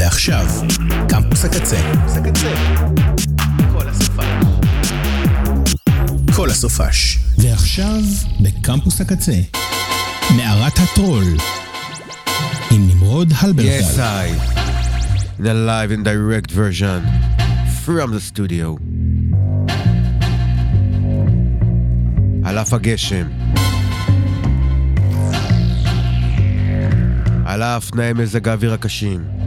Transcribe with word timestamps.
ועכשיו, 0.00 0.46
קמפוס 1.08 1.44
הקצה. 1.44 1.76
כל 3.72 3.88
הסופש. 3.88 4.24
כל 6.36 6.50
הסופש. 6.50 7.18
ועכשיו, 7.38 8.00
בקמפוס 8.40 9.00
הקצה, 9.00 9.40
מערת 10.36 10.72
הטרול. 10.78 11.24
עם 12.70 12.88
נמרוד 12.88 13.32
הלברטל. 13.38 13.80
Yes, 13.80 13.98
I. 13.98 14.60
A 15.40 15.42
live 15.42 15.90
and 15.90 16.04
direct 16.04 16.50
version 16.50 17.02
from 17.84 18.10
the 18.10 18.38
studio. 18.38 18.78
על 22.44 22.58
אף 22.58 22.72
הגשם. 22.72 23.26
על 27.44 27.62
אף 27.62 27.90
תנאי 27.90 28.12
מזג 28.12 28.48
האוויר 28.48 28.72
הקשים. 28.72 29.39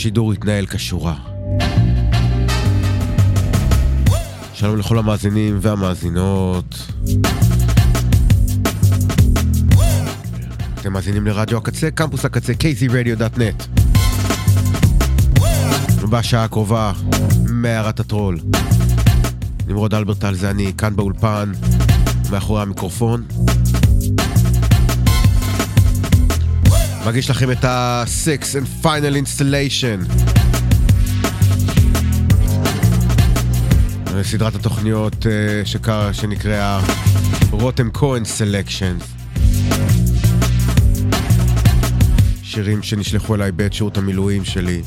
השידור 0.00 0.32
התנהל 0.32 0.66
כשורה. 0.66 1.14
שלום 4.54 4.76
לכל 4.76 4.98
המאזינים 4.98 5.58
והמאזינות. 5.60 6.92
אתם 10.80 10.92
מאזינים 10.92 11.26
לרדיו 11.26 11.58
הקצה, 11.58 11.90
קמפוס 11.90 12.24
הקצה, 12.24 12.52
kzradio.net. 12.52 13.66
בשעה 16.10 16.44
הקרובה, 16.44 16.92
מערת 17.48 18.00
הטרול. 18.00 18.38
נמרוד 19.66 19.94
הלברטל 19.94 20.34
זה 20.34 20.50
אני, 20.50 20.72
כאן 20.78 20.96
באולפן, 20.96 21.52
מאחורי 22.30 22.62
המיקרופון. 22.62 23.22
מגיש 27.06 27.30
לכם 27.30 27.50
את 27.50 27.64
ה- 27.64 27.86
Sixth 27.86 28.42
and 28.42 28.84
Final 28.84 29.24
Installation. 29.24 30.12
סדרת 34.22 34.54
התוכניות 34.54 35.26
אה, 35.26 35.62
שקר, 35.64 36.12
שנקראה 36.12 36.80
רותם 37.50 37.88
כהן 37.92 38.24
Selection. 38.24 38.96
שירים 42.42 42.82
שנשלחו 42.82 43.34
אליי 43.34 43.52
בעת 43.52 43.72
שירות 43.72 43.98
המילואים 43.98 44.44
שלי 44.44 44.82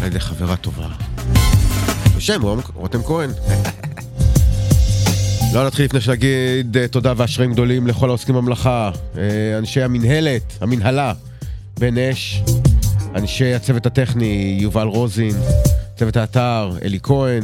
על 0.00 0.06
ידי 0.06 0.20
חברה 0.20 0.56
טובה. 0.56 0.88
בשם 2.16 2.42
רותם 2.74 3.02
כהן. 3.02 3.30
לא 5.52 5.66
נתחיל 5.66 5.84
לפני 5.84 6.00
שנגיד 6.00 6.76
אה, 6.76 6.88
תודה 6.88 7.12
ואשרים 7.16 7.52
גדולים 7.52 7.86
לכל 7.86 8.08
העוסקים 8.08 8.34
במלאכה, 8.34 8.90
אה, 9.18 9.58
אנשי 9.58 9.82
המינהלת, 9.82 10.42
המנהלה, 10.60 11.12
בן 11.78 11.98
אש, 11.98 12.42
אנשי 13.14 13.54
הצוות 13.54 13.86
הטכני, 13.86 14.58
יובל 14.60 14.86
רוזין, 14.86 15.34
צוות 15.96 16.16
האתר, 16.16 16.72
אלי 16.82 16.98
כהן, 17.02 17.42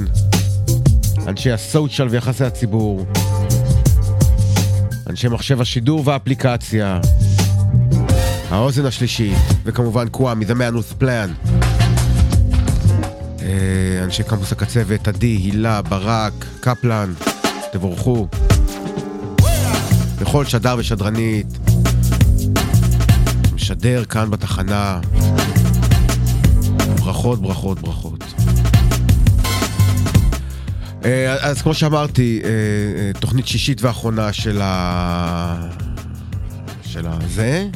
אנשי 1.27 1.53
הסוציאל 1.53 2.09
ויחסי 2.09 2.45
הציבור, 2.45 3.07
אנשי 5.11 5.29
מחשב 5.29 5.61
השידור 5.61 6.03
והאפליקציה, 6.05 7.01
האוזן 8.51 8.87
השלישית, 8.87 9.39
וכמובן 9.65 10.09
קוואמי, 10.09 10.45
The 10.45 10.55
Man 10.55 11.03
Plan. 11.03 11.51
אנשי 14.05 14.23
קמפוס 14.23 14.53
הקצוות, 14.53 15.09
עדי, 15.09 15.27
הילה, 15.27 15.83
ברק, 15.83 16.45
קפלן, 16.61 17.13
תבורכו. 17.77 18.29
לכל 20.21 20.45
שדר 20.45 20.77
ושדרנית, 20.79 21.47
משדר 23.55 24.05
כאן 24.05 24.31
בתחנה. 24.31 25.01
ברכות, 26.99 27.43
ברכות, 27.43 27.81
ברכות. 27.81 28.25
אה, 31.05 31.35
אז 31.41 31.63
כמו 31.63 31.75
שאמרתי, 31.75 32.41
אה, 32.45 33.21
תוכנית 33.21 33.47
שישית 33.47 33.83
ואחרונה 33.83 34.33
של 34.33 34.61
ה... 34.63 35.69
של 36.85 37.07
הזה. 37.07 37.69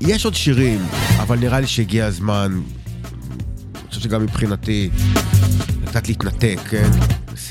יש 0.00 0.24
עוד 0.24 0.34
שירים, 0.34 0.86
אבל 1.16 1.38
נראה 1.38 1.60
לי 1.60 1.66
שהגיע 1.66 2.06
הזמן, 2.06 2.60
אני 3.74 3.88
חושב 3.88 4.00
שגם 4.00 4.22
מבחינתי, 4.22 4.90
קצת 5.96 6.08
להתנתק, 6.08 6.58
כן? 6.70 6.90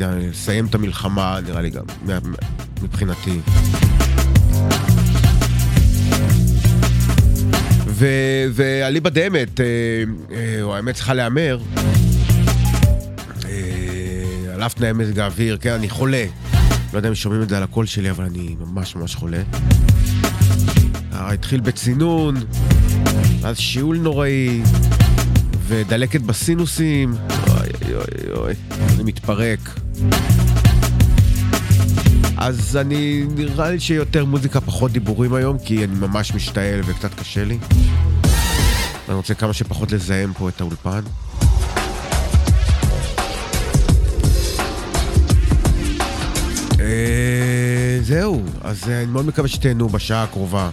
לסיים 0.02 0.66
את 0.66 0.76
המלחמה, 0.76 1.40
נראה 1.48 1.62
לי 1.62 1.70
גם, 1.70 1.84
מבחינתי. 2.82 3.40
ואליבא 8.54 9.10
דאמת, 9.10 9.60
אה, 9.60 9.66
אה, 10.32 10.62
או 10.62 10.76
האמת 10.76 10.96
צריכה 10.96 11.14
להיאמר, 11.14 11.60
אה, 13.46 14.54
על 14.54 14.64
אף 14.66 14.74
תנאי 14.74 14.94
מזג 14.94 15.20
האוויר, 15.20 15.58
כן, 15.58 15.72
אני 15.72 15.90
חולה. 15.90 16.26
לא 16.94 16.98
יודע 16.98 17.10
אם 17.10 17.16
שומעים 17.16 17.42
את 17.42 17.50
זה 17.50 17.58
על 17.58 17.64
הקול 17.64 17.86
שלי, 17.86 18.10
אבל 18.10 18.24
אני 18.24 18.56
ממש 18.60 18.96
ממש 18.96 19.16
חולה. 19.16 19.42
התחיל 21.12 21.60
בצינון, 21.60 22.36
אז 23.44 23.58
שיעול 23.58 23.98
נוראי, 23.98 24.62
ודלקת 25.68 26.22
בסינוסים. 26.22 27.14
אוי 27.86 27.96
אוי 27.96 28.38
אוי, 28.38 28.54
אני 28.96 29.04
מתפרק. 29.04 29.60
אז 32.38 32.78
אני, 32.82 33.24
נראה 33.36 33.70
לי 33.70 33.80
שיותר 33.80 34.26
מוזיקה, 34.26 34.62
פחות 34.62 34.92
דיבורים 34.92 35.34
היום, 35.34 35.58
כי 35.60 35.84
אני 35.84 35.96
ממש 35.96 36.34
משתעל 36.34 36.82
וקצת 36.86 37.14
קשה 37.20 37.44
לי. 37.44 37.58
אני 39.08 39.16
רוצה 39.16 39.34
כמה 39.34 39.54
שפחות 39.54 39.92
לזהם 39.92 40.34
פה 40.38 40.50
את 40.50 40.62
האולפן. 40.62 41.02
אה, 46.80 48.00
זהו, 48.02 48.44
אז 48.62 48.90
אני 48.90 49.06
מאוד 49.06 49.26
מקווה 49.26 49.48
שתהנו 49.48 49.90
בשעה 49.90 50.24
הקרובה. 50.24 50.70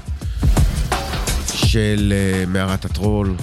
של 1.72 2.12
uh, 2.12 2.48
מערת 2.48 2.84
הטרול. 2.84 3.34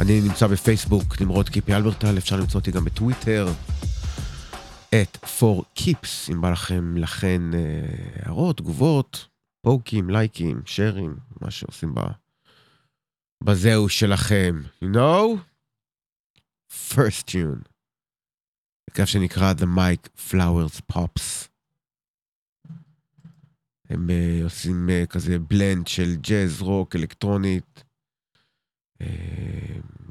אני 0.00 0.20
נמצא 0.20 0.46
בפייסבוק, 0.46 1.20
נמרוד 1.20 1.48
קיפי 1.48 1.74
אלברטל, 1.74 2.18
אפשר 2.18 2.36
למצוא 2.36 2.60
אותי 2.60 2.70
גם 2.70 2.84
בטוויטר, 2.84 3.48
את 4.88 5.16
for 5.24 5.78
keeps, 5.78 6.32
אם 6.32 6.40
בא 6.40 6.50
לכם 6.50 6.96
לכן 6.96 7.42
uh, 7.52 8.26
הערות, 8.26 8.56
תגובות, 8.56 9.28
פוקים, 9.62 10.10
לייקים, 10.10 10.62
שרים, 10.64 11.16
מה 11.40 11.50
שעושים 11.50 11.94
ב... 11.94 12.00
בזהו 13.44 13.88
שלכם, 13.88 14.62
you 14.84 14.88
know? 14.94 15.38
first 16.70 17.28
tune. 17.28 17.68
כיף 18.94 19.08
שנקרא 19.08 19.52
The 19.52 19.66
Mike 19.78 20.30
Flowers 20.30 20.80
Pops. 20.92 21.48
הם 23.88 24.08
uh, 24.08 24.44
עושים 24.44 24.88
uh, 24.88 25.06
כזה 25.06 25.38
בלנד 25.38 25.86
של 25.86 26.16
ג'אז, 26.16 26.62
רוק, 26.62 26.96
אלקטרונית. 26.96 27.85
Uh, 29.02 29.06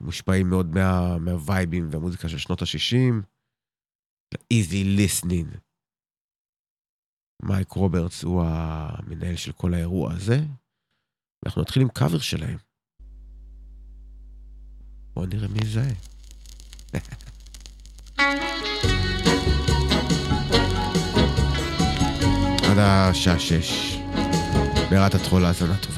מושפעים 0.02 0.50
מאוד 0.50 0.76
מה, 0.76 1.18
מהווייבים 1.18 1.90
והמוזיקה 1.92 2.30
של 2.30 2.38
שנות 2.38 2.62
ה-60. 2.62 3.26
easy 4.54 5.00
listening. 5.00 5.58
מייק 7.44 7.72
רוברטס 7.72 8.24
הוא 8.24 8.44
המנהל 8.46 9.36
של 9.36 9.52
כל 9.52 9.74
האירוע 9.74 10.14
הזה. 10.14 10.40
אנחנו 11.46 11.62
נתחיל 11.62 11.82
עם 11.82 11.90
קאבר 11.90 12.20
שלהם. 12.20 12.58
בואו 15.14 15.26
נראה 15.26 15.48
מי 15.48 15.60
יזהה. 15.64 15.92
עד 22.72 22.78
השעה 22.78 23.40
שש. 23.40 23.98
בירת 24.90 25.16
הטרול 25.16 25.46
האזנה 25.46 25.78
טובה. 25.78 25.95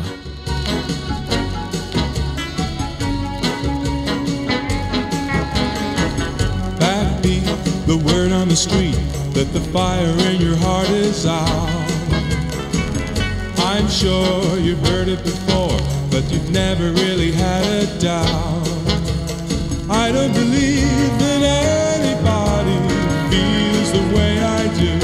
The 7.87 7.95
word 7.95 8.33
on 8.33 8.49
the 8.49 8.55
street 8.55 8.99
that 9.31 9.47
the 9.53 9.61
fire 9.71 10.11
in 10.27 10.41
your 10.41 10.57
heart 10.57 10.89
is 10.89 11.25
out. 11.25 11.87
I'm 13.59 13.87
sure 13.87 14.59
you've 14.59 14.85
heard 14.87 15.07
it 15.07 15.23
before, 15.23 15.79
but 16.11 16.29
you've 16.29 16.51
never 16.51 16.91
really 16.91 17.31
had 17.31 17.63
a 17.63 17.99
doubt. 17.99 18.67
I 19.89 20.11
don't 20.11 20.33
believe 20.33 21.11
that 21.23 21.41
anybody 21.95 22.77
feels 23.31 23.89
the 23.93 24.03
way 24.13 24.43
I 24.43 24.63
do 24.83 24.95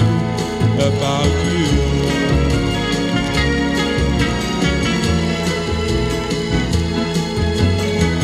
about 0.89 1.31
you. 1.47 1.63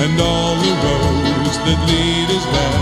And 0.04 0.20
all 0.20 0.56
the 0.60 0.74
roads 0.84 1.58
that 1.64 1.80
lead 1.88 2.30
us 2.36 2.46
there 2.46 2.79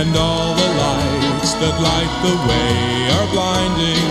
And 0.00 0.16
all 0.16 0.54
the 0.54 0.70
lights 0.86 1.52
that 1.60 1.76
light 1.78 2.12
the 2.24 2.34
way 2.48 2.72
are 3.16 3.28
blinding. 3.36 4.06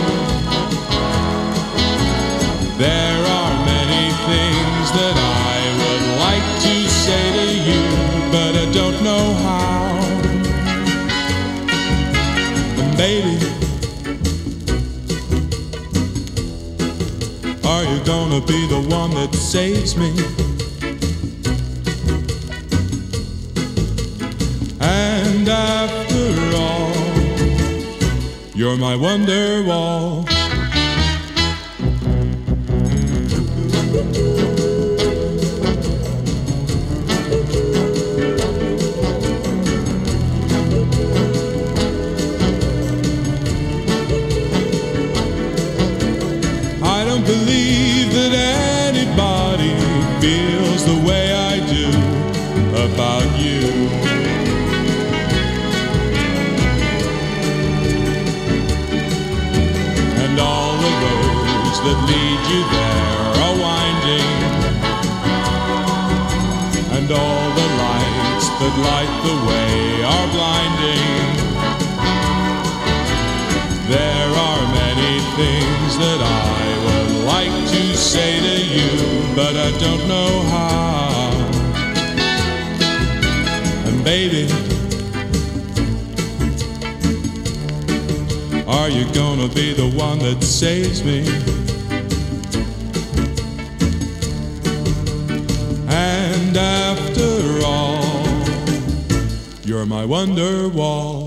There 2.78 3.22
are 3.38 3.52
many 3.66 4.04
things 4.30 4.86
that 4.98 5.16
I 5.18 5.56
would 5.80 6.04
like 6.26 6.46
to 6.62 6.74
say 6.88 7.24
to 7.38 7.46
you, 7.68 7.82
but 8.30 8.52
I 8.54 8.66
don't 8.70 9.02
know 9.02 9.34
how. 9.42 9.98
And 12.78 12.96
baby, 12.96 13.36
are 17.66 17.84
you 17.92 17.98
gonna 18.04 18.40
be 18.46 18.68
the 18.68 18.80
one 18.88 19.10
that 19.14 19.34
saves 19.34 19.96
me? 19.96 20.49
You're 28.70 28.78
my 28.78 28.94
wonder 28.94 29.64
wall. 29.64 30.39
You 62.50 62.62
there 62.62 63.22
are 63.44 63.54
winding. 63.62 64.30
And 66.96 67.06
all 67.12 67.46
the 67.60 67.68
lights 67.86 68.46
that 68.58 68.74
light 68.90 69.14
the 69.28 69.36
way 69.48 69.76
are 70.14 70.28
blinding. 70.36 71.06
There 73.88 74.30
are 74.48 74.62
many 74.82 75.14
things 75.38 75.90
that 76.02 76.20
I 76.22 76.62
would 76.84 77.12
like 77.34 77.56
to 77.74 77.82
say 77.96 78.30
to 78.48 78.56
you, 78.74 78.90
but 79.36 79.54
I 79.54 79.70
don't 79.78 80.04
know 80.08 80.32
how. 80.56 81.30
And 83.86 84.02
baby, 84.02 84.44
are 88.66 88.88
you 88.88 89.04
gonna 89.14 89.48
be 89.54 89.72
the 89.72 89.88
one 89.96 90.18
that 90.18 90.42
saves 90.42 91.04
me? 91.04 91.59
You're 99.80 99.86
my 99.86 100.04
wonder 100.04 100.68
wall. 100.68 101.19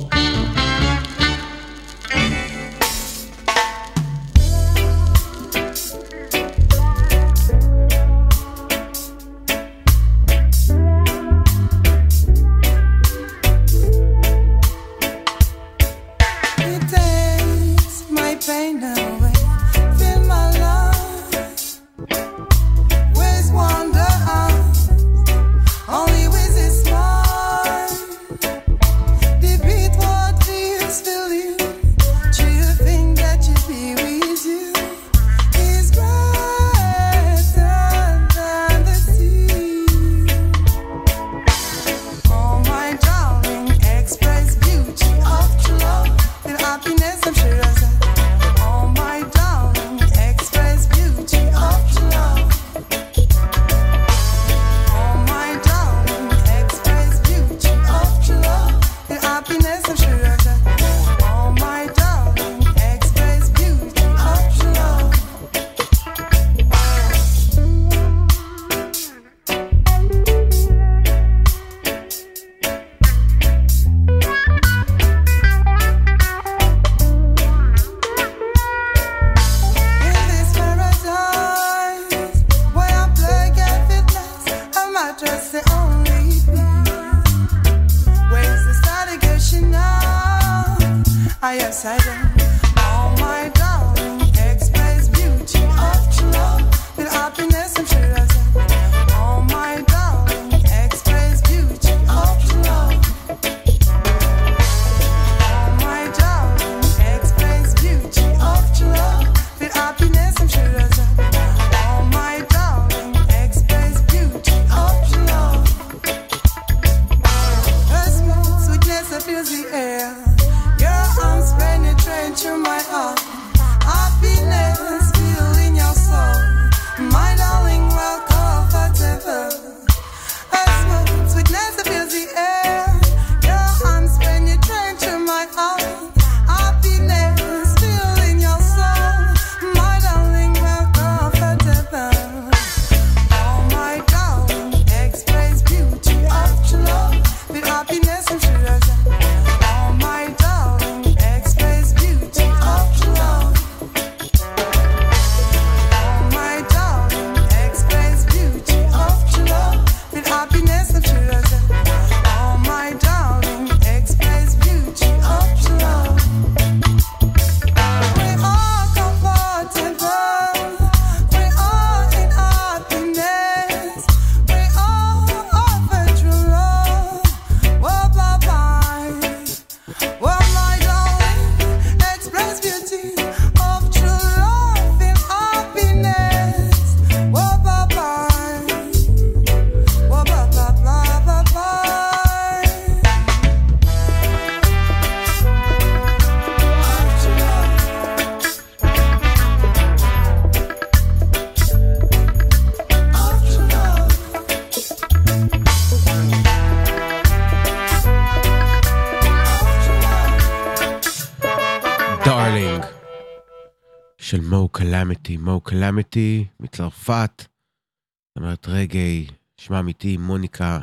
מו 215.45 215.61
קלמיטי 215.61 216.45
מצרפת, 216.59 217.31
זאת 217.39 218.37
אומרת 218.37 218.67
רגעי, 218.67 219.27
שמה 219.57 219.79
אמיתי 219.79 220.17
מוניקה 220.17 220.79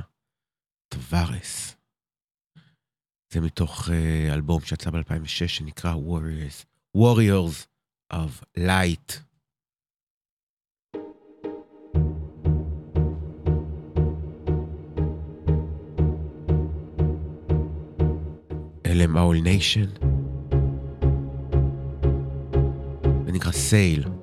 טווארס. 0.88 1.76
זה 3.32 3.40
מתוך 3.40 3.88
uh, 3.88 4.34
אלבום 4.34 4.60
שיצא 4.60 4.90
ב-2006 4.90 5.48
שנקרא 5.48 5.94
Warriors, 5.94 6.64
Warriors 6.96 7.66
of 8.12 8.58
Light. 8.58 9.16
אלה 18.86 19.04
הם 19.04 19.16
All 19.16 19.44
Nation. 19.44 20.06
זה 23.26 23.32
נקרא 23.32 23.52
סייל. 23.52 24.19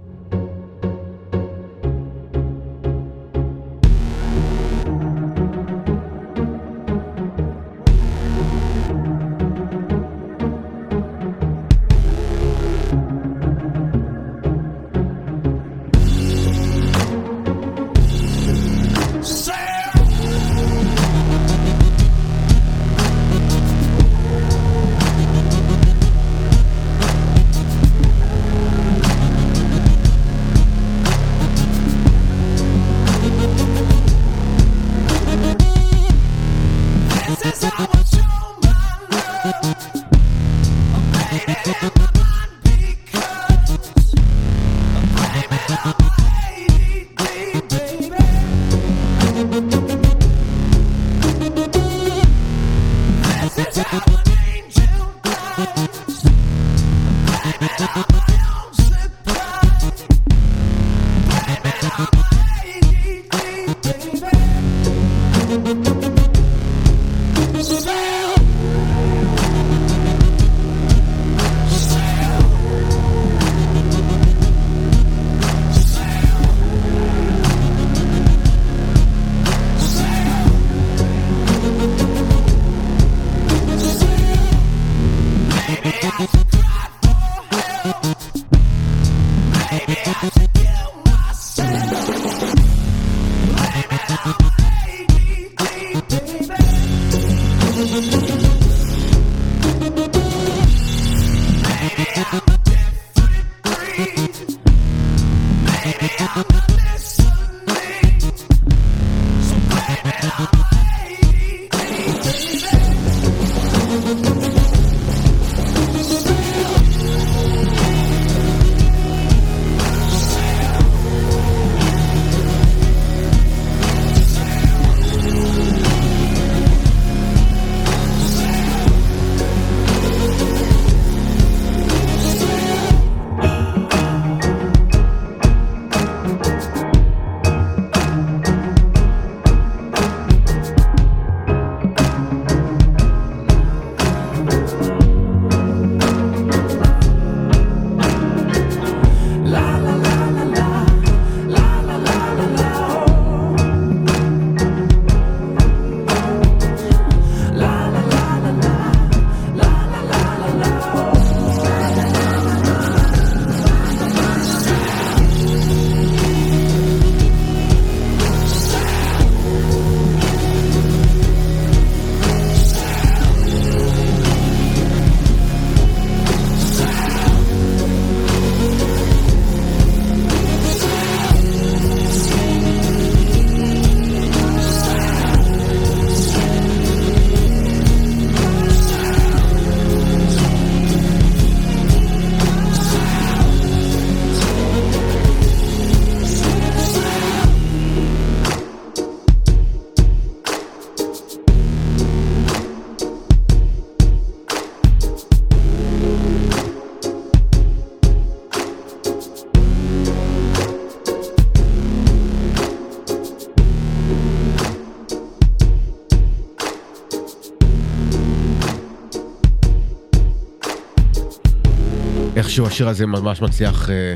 איכשהו 222.37 222.67
השיר 222.67 222.87
הזה 222.87 223.05
ממש 223.05 223.41
מצליח 223.41 223.89
אה, 223.89 224.13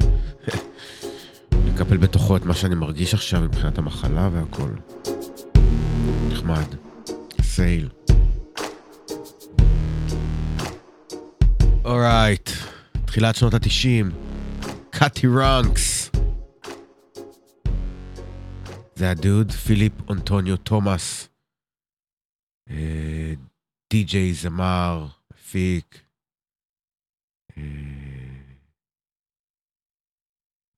לקפל 1.67 1.97
בתוכו 1.97 2.37
את 2.37 2.45
מה 2.45 2.53
שאני 2.53 2.75
מרגיש 2.75 3.13
עכשיו 3.13 3.41
מבחינת 3.41 3.77
המחלה 3.77 4.29
והכל. 4.33 4.69
נחמד. 6.29 6.75
סייל. 7.41 7.89
אורייט, 11.85 12.49
תחילת 13.05 13.35
שנות 13.35 13.53
התשעים, 13.53 14.11
קאטי 14.89 15.27
רנקס. 15.27 16.11
זה 18.95 19.11
הדוד, 19.11 19.51
פיליפ 19.51 19.93
אונטוניו 20.09 20.57
תומאס. 20.57 21.29
אה, 22.69 23.33
די.ג'יי, 23.93 24.33
זמר, 24.33 25.07
מפיק. 25.33 26.01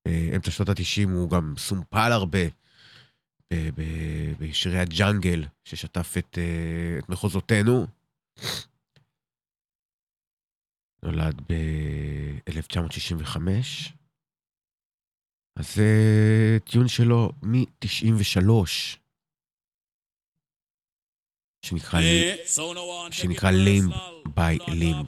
אה, 0.07 0.27
באמצע 0.31 0.51
שנות 0.51 0.69
התשעים 0.69 1.09
הוא 1.09 1.29
גם 1.29 1.53
סומפל 1.57 2.11
הרבה 2.11 2.39
בשירי 4.39 4.79
הג'אנגל 4.79 5.45
ששטף 5.63 6.15
את, 6.17 6.37
אה, 6.37 6.99
את 6.99 7.09
מחוזותינו. 7.09 7.87
נולד 11.03 11.41
ב-1965. 11.49 13.37
אז 15.55 15.75
זה 15.75 16.57
טיון 16.63 16.87
שלו 16.87 17.31
מ-93, 17.41 18.49
שנקרא, 21.62 22.00
שנקרא 23.10 23.50
Limb 23.50 23.92
by 24.36 24.58
Limb. 24.68 25.06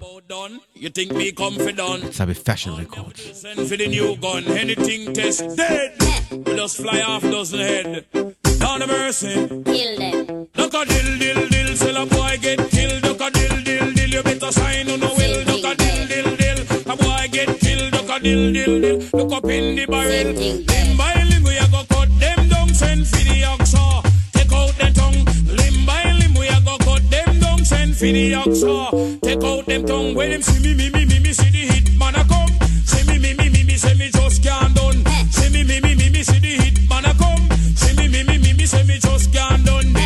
You 0.76 0.88
think 0.90 1.12
me 1.12 1.33
confident? 1.33 2.04
יצא 2.04 2.25
בפאשן 2.25 2.71
רקורדס. 2.71 3.42
Send 3.42 3.59
for 3.69 3.76
the 3.76 3.88
new 3.88 4.16
gun, 4.16 4.45
anything 4.62 5.12
test 5.14 5.42
dead. 5.57 5.90
We 6.47 6.52
just 6.57 6.76
fly 6.76 7.00
off 7.02 7.23
dozen 7.23 7.61
head. 7.61 7.87
Down 8.62 8.78
the 8.80 8.87
mercy. 8.87 9.35
Kill 9.75 9.92
them. 10.02 10.16
Duck 10.59 10.75
a 10.78 10.80
dill 10.90 11.11
dill 11.23 11.40
dill, 11.52 11.71
till 11.80 11.97
a 12.02 12.04
boy 12.14 12.35
get 12.45 12.61
killed. 12.75 13.00
Duck 13.07 13.23
a 13.26 13.28
dill 13.37 13.57
dill 13.69 13.88
dill, 13.97 14.11
you 14.16 14.23
better 14.28 14.52
sign 14.59 14.87
on 14.92 15.00
the 15.04 15.11
will. 15.19 15.38
Duck 15.50 15.66
a 15.71 15.73
dill 15.83 16.00
dill 16.11 16.30
dill, 16.40 16.59
a 16.92 16.95
boy 17.02 17.25
get 17.37 17.50
killed. 17.62 17.90
Duck 17.95 18.11
a 18.14 18.16
dill 18.26 18.45
dill 18.57 18.75
dill, 18.85 18.99
look 19.19 19.33
up 19.38 19.47
in 19.57 19.64
the 19.76 19.85
barrel. 19.92 20.28
Limb 20.73 20.90
by 21.00 21.14
limb, 21.30 21.45
we 21.49 21.54
a 21.64 21.66
go 21.75 21.80
cut 21.92 22.11
them 22.23 22.40
down. 22.52 22.69
Send 22.80 23.02
for 23.11 23.23
the 23.28 23.38
oxa, 23.52 23.85
take 24.37 24.52
out 24.61 24.73
the 24.80 24.88
tongue. 24.99 25.21
Limb 25.59 25.78
by 25.88 26.02
limb, 26.13 26.13
for 27.96 28.06
the 28.06 28.32
oxa, 28.34 29.22
take 29.22 29.44
out 29.44 29.66
them 29.66 29.86
tongue. 29.86 30.16
When 30.16 30.32
them 30.32 30.42
see 30.42 30.60
me, 30.62 30.74
me, 30.75 30.90
me, 30.90 31.06
me, 31.06 31.20
me, 31.20 31.32
see 31.32 31.50
the 31.50 31.74
hit 31.74 31.98
man 31.98 32.16
a 32.16 32.25
come. 32.25 32.52
See 32.84 33.08
me, 33.08 33.20
me, 33.20 33.34
me, 33.36 33.50
me, 33.50 33.64
me, 33.64 33.75
say 33.78 33.94
me 33.96 34.10
just 34.10 34.44
can't 34.44 34.75
done. 34.75 35.06
See 35.32 35.50
me, 35.50 35.64
me, 35.64 35.80
me, 35.80 35.96
me, 35.96 36.10
me, 36.10 36.24
see 36.24 36.40
the 36.40 36.62
hit 36.62 36.90
man 36.90 37.06
a 37.06 37.14
come. 37.16 37.48
See 37.75 37.96
me, 37.96 38.08
me, 38.10 38.24
me, 38.24 38.38
me, 38.38 38.54
me, 38.54 38.66
say 38.66 38.84
me 38.84 39.00
just 39.00 39.32
can't 39.34 39.66
done. 39.66 40.04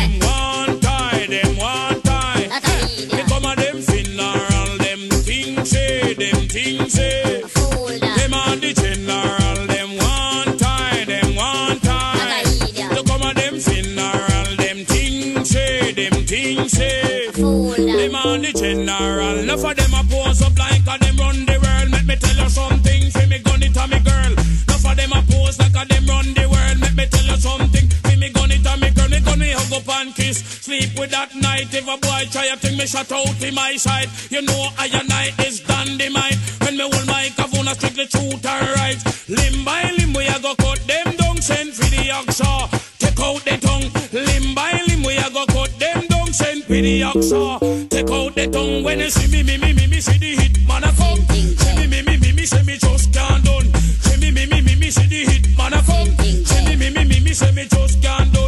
And 29.90 30.14
kiss, 30.14 30.38
sleep 30.38 30.98
with 30.98 31.10
that 31.10 31.34
night. 31.34 31.72
If 31.74 31.84
a 31.84 31.96
boy 31.96 32.28
try 32.30 32.46
a 32.46 32.56
thing, 32.56 32.76
me 32.78 32.86
shut 32.86 33.10
out 33.12 33.42
in 33.42 33.54
my 33.54 33.76
side. 33.76 34.08
You 34.30 34.42
know 34.42 34.68
I 34.78 34.86
and 34.92 35.10
I 35.12 35.32
is 35.46 35.60
dynamite. 35.60 36.38
When 36.62 36.76
me 36.76 36.88
hold 36.90 37.06
microphone, 37.06 37.68
I 37.68 37.72
strictly 37.74 38.06
truth 38.06 38.44
and 38.46 38.68
right. 38.76 38.98
Limb 39.28 39.64
by 39.64 39.90
limb, 39.98 40.12
we 40.12 40.26
a 40.26 40.38
go 40.40 40.54
cut 40.54 40.80
them 40.86 41.16
down. 41.16 41.40
Send 41.42 41.74
for 41.74 41.88
the 41.90 42.08
oxa, 42.12 42.70
take 42.98 43.20
out 43.20 43.42
the 43.44 43.56
tongue. 43.58 43.88
Limb 44.12 44.54
by 44.54 44.72
limb, 44.86 45.02
we 45.02 45.16
a 45.16 45.28
go 45.30 45.44
cut 45.46 45.72
them 45.78 46.06
down. 46.06 46.32
Send 46.32 46.64
for 46.64 46.74
the 46.74 47.00
oxa, 47.02 47.90
take 47.90 48.10
out 48.10 48.34
the 48.34 48.46
tongue. 48.48 48.84
When 48.84 49.00
you 49.00 49.10
see 49.10 49.30
me, 49.30 49.42
me, 49.42 49.58
me, 49.58 49.72
me, 49.72 49.86
me, 49.86 50.00
see 50.00 50.18
the 50.18 50.36
hit 50.36 50.66
man 50.66 50.84
a 50.84 50.92
come. 50.92 51.18
See 51.28 51.74
me, 51.76 51.86
me, 51.86 52.02
me, 52.02 52.16
me, 52.18 52.32
me, 52.32 52.44
say 52.46 52.62
me 52.62 52.76
just 52.76 53.12
can't 53.12 53.44
done. 53.44 53.66
See 53.74 54.20
me, 54.20 54.30
me, 54.30 54.46
me, 54.46 54.60
me, 54.62 54.74
me, 54.76 54.90
see 54.90 55.06
the 55.06 55.24
hit 55.30 55.56
man 55.56 55.74
a 55.74 55.82
come. 55.82 56.10
See 56.44 56.64
me, 56.66 56.76
me, 56.76 56.90
me, 56.90 57.04
me, 57.04 57.20
me, 57.20 57.32
say 57.32 57.52
me 57.52 57.66
just 57.66 58.02
can't 58.02 58.32
done. 58.32 58.39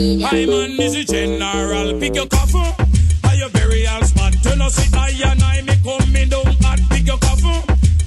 I 0.00 0.46
man 0.46 0.80
is 0.80 0.94
the 0.94 1.04
general, 1.04 2.00
pick 2.00 2.14
your 2.14 2.26
coffin, 2.26 2.72
are 3.22 3.34
your 3.34 3.50
burial 3.50 4.02
spot. 4.04 4.32
You 4.46 4.56
know 4.56 4.70
see 4.70 4.88
I 4.96 5.10
and 5.28 5.42
I 5.42 5.60
me 5.60 5.76
coming 5.84 6.28
down 6.30 6.56
hot, 6.64 6.80
pick 6.88 7.06
your 7.06 7.18
coffin, 7.18 7.60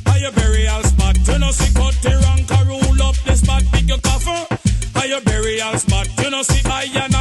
are 0.08 0.18
your 0.18 0.32
burial 0.32 0.82
spot. 0.82 1.16
You 1.28 1.38
know 1.38 1.52
see 1.52 1.72
cut 1.72 1.94
the 2.02 2.18
rank 2.18 2.50
rule 2.66 3.02
up 3.04 3.16
the 3.18 3.36
spot, 3.36 3.62
pick 3.72 3.88
your 3.88 4.00
coffin, 4.00 4.58
are 4.96 5.06
your 5.06 5.22
burial 5.22 5.78
spot. 5.78 6.08
You 6.18 6.32
know 6.32 6.42
see 6.42 6.68
I 6.68 6.90
and 6.96 7.13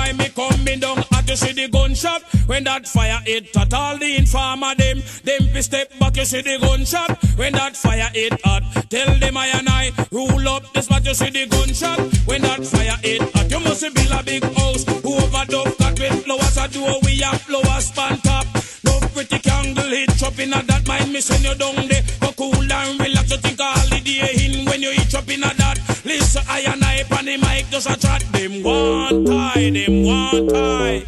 you 1.33 1.37
see 1.37 1.53
the 1.53 1.69
gunshot 1.69 2.23
when 2.45 2.65
that 2.65 2.87
fire 2.87 3.19
hit 3.25 3.57
at 3.57 3.73
all 3.73 3.97
the 3.97 4.17
informer 4.17 4.75
them, 4.75 5.01
them 5.25 5.53
be 5.55 5.63
step 5.63 5.89
back, 5.99 6.15
you 6.17 6.27
see 6.27 6.43
the 6.43 6.59
gunshot 6.61 7.11
when 7.39 7.55
that 7.55 7.75
fire 7.75 8.11
hit 8.13 8.39
hot. 8.45 8.63
Tell 8.91 9.19
them 9.19 9.37
I 9.39 9.47
and 9.57 9.67
I 9.67 9.93
rule 10.11 10.47
up 10.49 10.71
the 10.75 10.83
spot, 10.83 11.07
you 11.07 11.15
see 11.15 11.31
the 11.31 11.47
gunshot 11.47 12.01
when 12.29 12.43
that 12.43 12.67
fire 12.67 12.99
hit 13.01 13.23
hot. 13.33 13.51
You 13.51 13.61
must 13.61 13.81
build 13.81 14.13
a 14.13 14.23
big 14.23 14.45
house, 14.45 14.85
who 14.85 15.17
overdub 15.25 15.79
cut 15.79 15.99
with 15.99 16.25
flowers, 16.25 16.57
a 16.59 16.69
door 16.69 17.01
we 17.03 17.17
have 17.21 17.41
flowers 17.41 17.87
span 17.87 18.19
top. 18.19 18.45
No 18.85 19.01
pretty 19.15 19.39
candle 19.39 19.89
hit 19.89 20.23
up 20.23 20.39
in 20.39 20.53
a 20.53 20.61
that 20.63 20.87
mind 20.87 21.13
me 21.15 21.21
send 21.23 21.45
you 21.45 21.55
down 21.55 21.89
there. 21.89 22.03
Go 22.21 22.33
cool 22.37 22.61
and 22.61 23.01
relax, 23.01 23.31
you 23.31 23.39
think 23.39 23.59
a 23.59 23.65
holiday 23.65 24.37
in 24.37 24.67
when 24.67 24.83
you 24.83 24.93
eat 24.93 25.15
up 25.15 25.29
in 25.31 25.45
a 25.45 25.49
that. 25.49 25.81
Listen, 26.05 26.45
I 26.47 26.61
and 26.61 26.82
I 26.82 26.82
on 27.23 27.27
the 27.27 27.37
mic 27.37 27.71
just 27.71 27.89
a 27.89 27.97
chat. 27.99 28.23
Them 28.33 28.63
one 28.63 29.25
tie, 29.25 29.71
them 29.71 30.05
one 30.05 30.49
tie. 30.49 31.05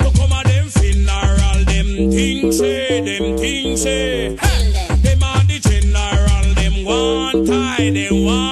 To 0.00 0.10
come 0.16 0.32
a 0.32 0.42
them 0.44 0.68
funeral, 0.68 1.64
them 1.64 2.10
things 2.10 2.58
say, 2.58 3.00
them 3.00 3.36
things 3.36 3.82
say. 3.82 4.36
Them. 4.36 5.02
Them 5.02 5.22
on 5.22 5.46
the 5.46 5.58
general, 5.58 6.54
them 6.54 6.84
one 6.84 7.46
tie, 7.46 7.90
them 7.90 8.24
one 8.24 8.45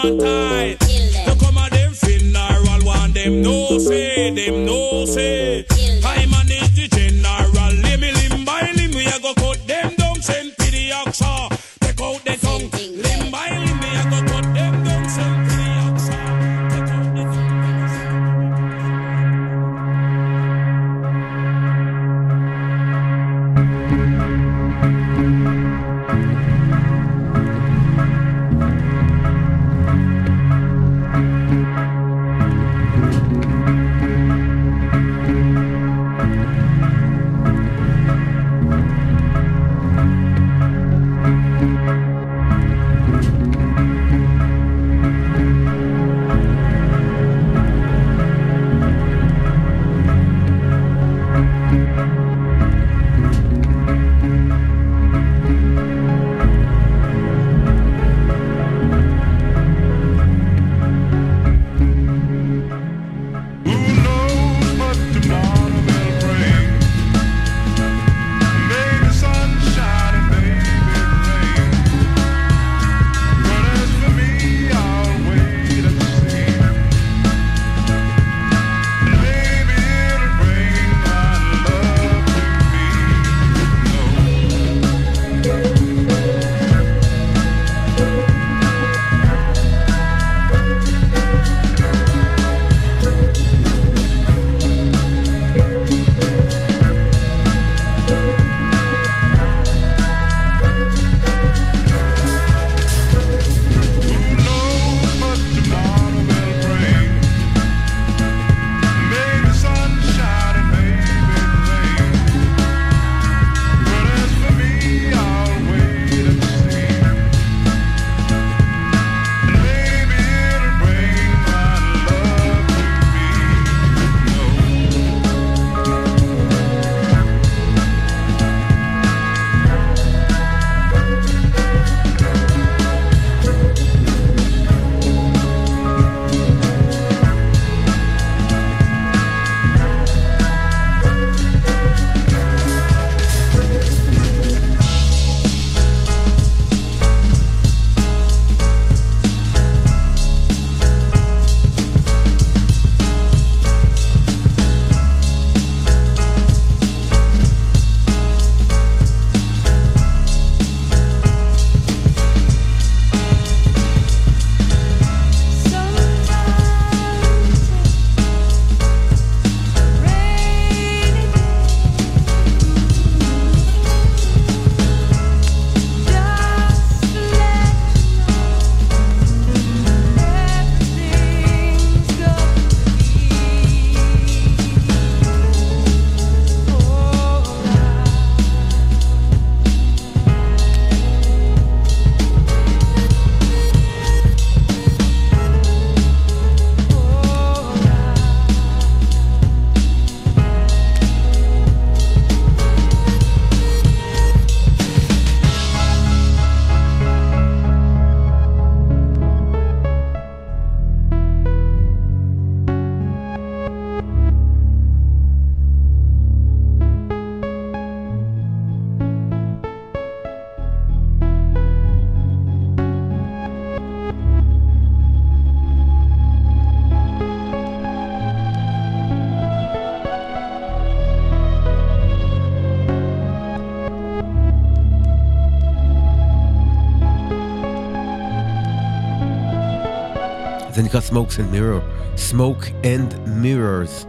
נקרא 240.94 241.08
Smokes 241.10 241.38
and 241.38 241.50
Mirror, 241.52 241.80
Smoke 242.16 242.64
and 242.84 243.14
Mirrors. 243.42 244.06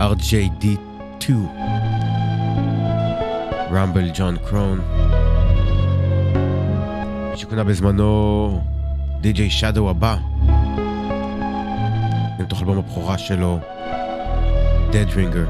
RJD2. 0.00 1.32
רמבל 3.72 4.10
ג'ון 4.14 4.36
קרון. 4.36 4.80
שכונה 7.34 7.64
בזמנו 7.64 8.62
די.ג'יי 9.20 9.50
שדו 9.50 9.90
הבא. 9.90 10.16
מתוך 12.40 12.60
אלבום 12.60 12.78
הבכורה 12.78 13.18
שלו, 13.18 13.58
Dead 14.90 15.14
Ringer. 15.14 15.48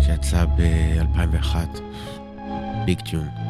שיצא 0.00 0.44
ב-2001. 0.44 1.56
ביג 2.84 3.00
טיון. 3.00 3.45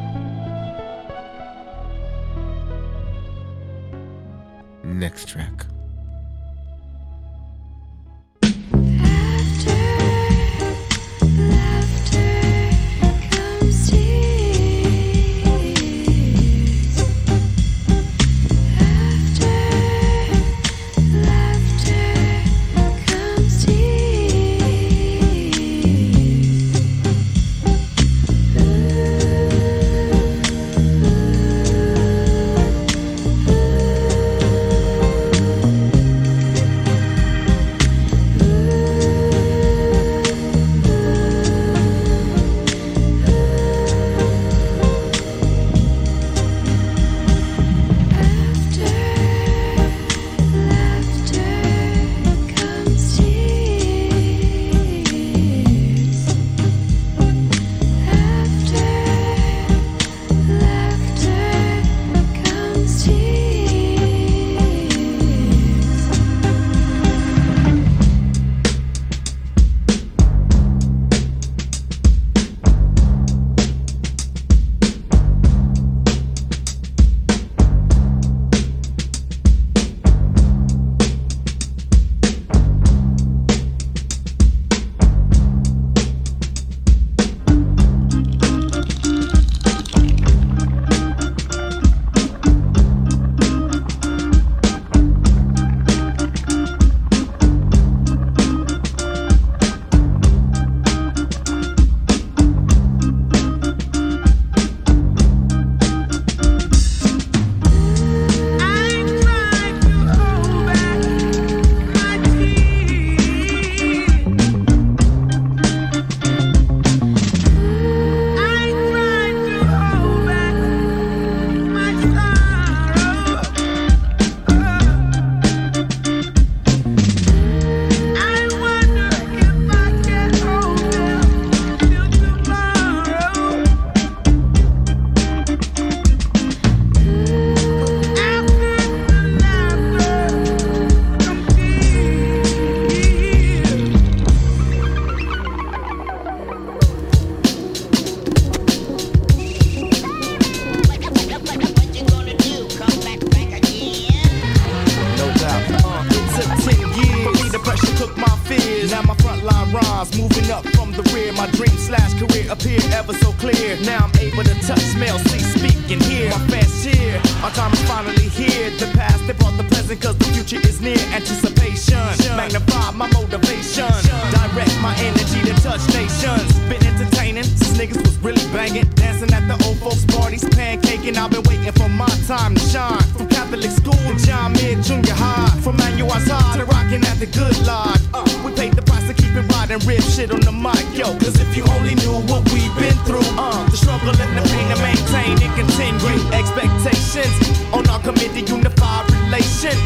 To 175.77 175.97
nations. 175.97 176.49
Been 176.69 176.83
entertaining 176.85 177.43
since 177.43 177.77
niggas 177.77 178.01
was 178.01 178.17
really 178.19 178.45
banging. 178.51 178.89
Dancing 178.95 179.31
at 179.33 179.45
the 179.47 179.57
old 179.65 179.77
folks' 179.77 180.05
parties, 180.05 180.43
pancaking. 180.43 181.17
I've 181.17 181.31
been 181.31 181.43
waiting 181.43 181.71
for 181.73 181.89
my 181.89 182.09
time 182.27 182.55
to 182.55 182.61
shine. 182.61 183.01
From 183.15 183.27
Catholic 183.29 183.71
school 183.71 183.93
to 183.93 184.15
John 184.25 184.53
Mid 184.53 184.83
Junior 184.83 185.13
High. 185.13 185.49
From 185.61 185.77
Manual 185.77 186.09
Azad 186.09 186.57
to 186.57 186.65
rocking 186.65 187.03
at 187.05 187.17
the 187.19 187.27
good 187.27 187.55
lodge. 187.65 188.01
Uh, 188.13 188.25
we 188.43 188.51
paid 188.53 188.73
the 188.73 188.81
price 188.81 189.05
to 189.07 189.13
keep 189.13 189.33
it 189.35 189.45
riding, 189.53 189.79
rip 189.85 190.01
shit 190.01 190.31
on 190.31 190.41
the 190.41 190.51
mic, 190.51 190.85
yo. 190.97 191.13
Cause 191.19 191.39
if 191.39 191.55
you 191.55 191.63
only 191.77 191.95
knew 191.95 192.15
what 192.29 192.41
we've 192.51 192.73
been 192.77 192.97
through, 193.05 193.27
uh, 193.37 193.63
the 193.69 193.77
struggle 193.77 194.09
and 194.09 194.33
the 194.37 194.43
pain 194.49 194.67
to 194.73 194.77
maintain 194.81 195.35
and 195.37 195.53
continue. 195.55 196.17
Expectations 196.33 197.35
on 197.73 197.87
our 197.89 198.01
committee, 198.01 198.41
unified 198.41 199.05
relation. 199.11 199.77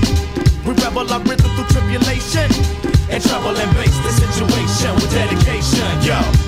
We 0.66 0.74
rebel 0.74 1.12
our 1.12 1.20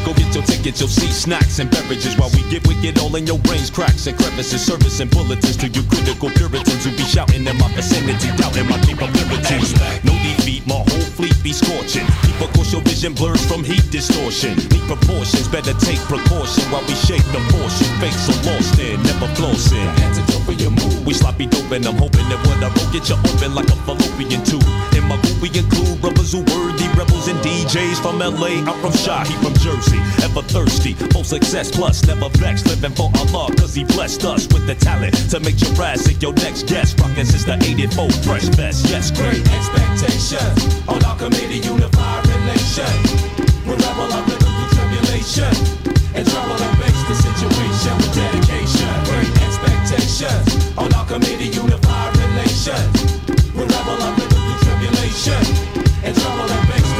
Go 0.06 0.14
get 0.14 0.34
your 0.36 0.44
tickets, 0.44 0.80
you'll 0.80 0.90
see 0.90 1.12
snacks 1.12 1.60
and 1.60 1.72
beverages 1.72 2.18
while 2.18 2.30
we 2.36 2.44
get 2.50 2.68
wicked 2.68 3.00
all 3.00 3.16
in 3.16 3.26
your 3.26 3.40
brains, 3.40 3.70
cracks 3.70 4.06
and 4.08 4.18
crevices, 4.18 4.66
service 4.66 5.00
and 5.00 5.10
bulletins 5.10 5.56
to 5.58 5.68
you 5.68 5.84
critical 5.84 6.30
puritans 6.30 6.84
who 6.84 6.92
be 6.92 7.04
shouting 7.04 7.48
in 7.48 7.58
my 7.58 7.68
vicinity, 7.72 8.28
doubting 8.36 8.68
my 8.68 8.80
capabilities. 8.84 9.72
No 10.04 10.12
defeat, 10.20 10.68
my 10.68 10.76
whole 10.76 11.08
fleet 11.16 11.36
be 11.42 11.54
scorching. 11.54 12.06
Keep 12.28 12.42
a 12.44 12.48
course, 12.52 12.74
your 12.74 12.82
vision 12.82 13.14
blurs 13.14 13.46
from 13.46 13.64
heat 13.64 13.90
distortion. 13.92 14.58
Need 14.72 14.84
proportions, 14.92 15.48
better 15.48 15.74
take 15.80 16.00
precaution 16.12 16.64
while 16.72 16.84
we 16.84 16.96
shake 16.96 17.24
the 17.32 17.40
portion. 17.56 17.88
Fake 18.04 18.20
so 18.20 18.36
lost 18.44 18.80
in, 18.80 19.02
never 19.04 19.28
flossing. 19.40 20.14
We 21.06 21.14
sloppy 21.14 21.48
dope 21.48 21.70
and 21.72 21.86
I'm 21.86 21.98
hoping 21.98 22.28
that 22.30 22.40
what 22.48 22.64
I 22.64 22.70
wrote 22.72 22.94
get 22.94 23.10
you 23.10 23.16
open 23.16 23.54
like 23.54 23.68
a 23.68 23.76
fallopian 23.84 24.44
tube. 24.46 24.64
In 24.96 25.04
my 25.04 25.20
group 25.20 25.42
we 25.42 25.50
include 25.52 26.00
brothers 26.00 26.32
who 26.32 26.40
worthy 26.40 26.88
rebels 26.96 27.28
and 27.28 27.38
DJs 27.40 28.02
from 28.02 28.20
LA. 28.20 28.64
I'm 28.64 28.80
from 28.80 28.94
Shy, 28.94 29.26
he 29.26 29.36
from 29.44 29.54
Jersey. 29.60 29.93
Ever 30.24 30.42
thirsty, 30.42 30.94
full 30.94 31.24
success 31.24 31.72
plus 31.72 32.06
never 32.08 32.30
vexed. 32.40 32.68
Living 32.68 32.92
for 32.92 33.12
Allah 33.18 33.54
cause 33.56 33.74
he 33.76 33.84
blessed 33.84 34.26
us 34.26 34.48
with 34.48 34.66
the 34.68 34.76
talent 34.76 35.14
to 35.32 35.40
make 35.40 35.58
Jurassic 35.58 36.22
your 36.22 36.34
next 36.34 36.68
guest. 36.68 37.00
Rockin' 37.00 37.26
since 37.26 37.46
the 37.46 37.56
84 37.56 38.10
fresh 38.24 38.48
best. 38.56 38.90
Yes, 38.90 39.12
great 39.12 39.44
expectations 39.54 40.84
on 40.88 41.04
our 41.06 41.18
committee, 41.18 41.60
unified 41.60 42.26
relation. 42.28 42.94
We 43.66 43.74
rebel 43.76 44.08
rhythm 44.28 44.38
through 44.40 44.72
tribulation. 44.76 45.54
And 46.16 46.28
trouble 46.28 46.62
and 46.62 46.78
face 46.78 47.04
the 47.10 47.16
situation 47.16 47.94
with 47.98 48.14
dedication. 48.14 48.94
Great 49.10 49.34
expectations 49.42 50.78
on 50.78 50.94
our 50.94 51.06
committee, 51.06 51.50
unified 51.50 52.16
relation. 52.18 52.84
We 53.56 53.64
rebel 53.66 53.98
rhythm 53.98 54.30
through 54.30 54.60
tribulation. 54.62 55.42
And 56.04 56.14
trouble 56.16 56.52
and 56.52 56.66
face 56.70 56.93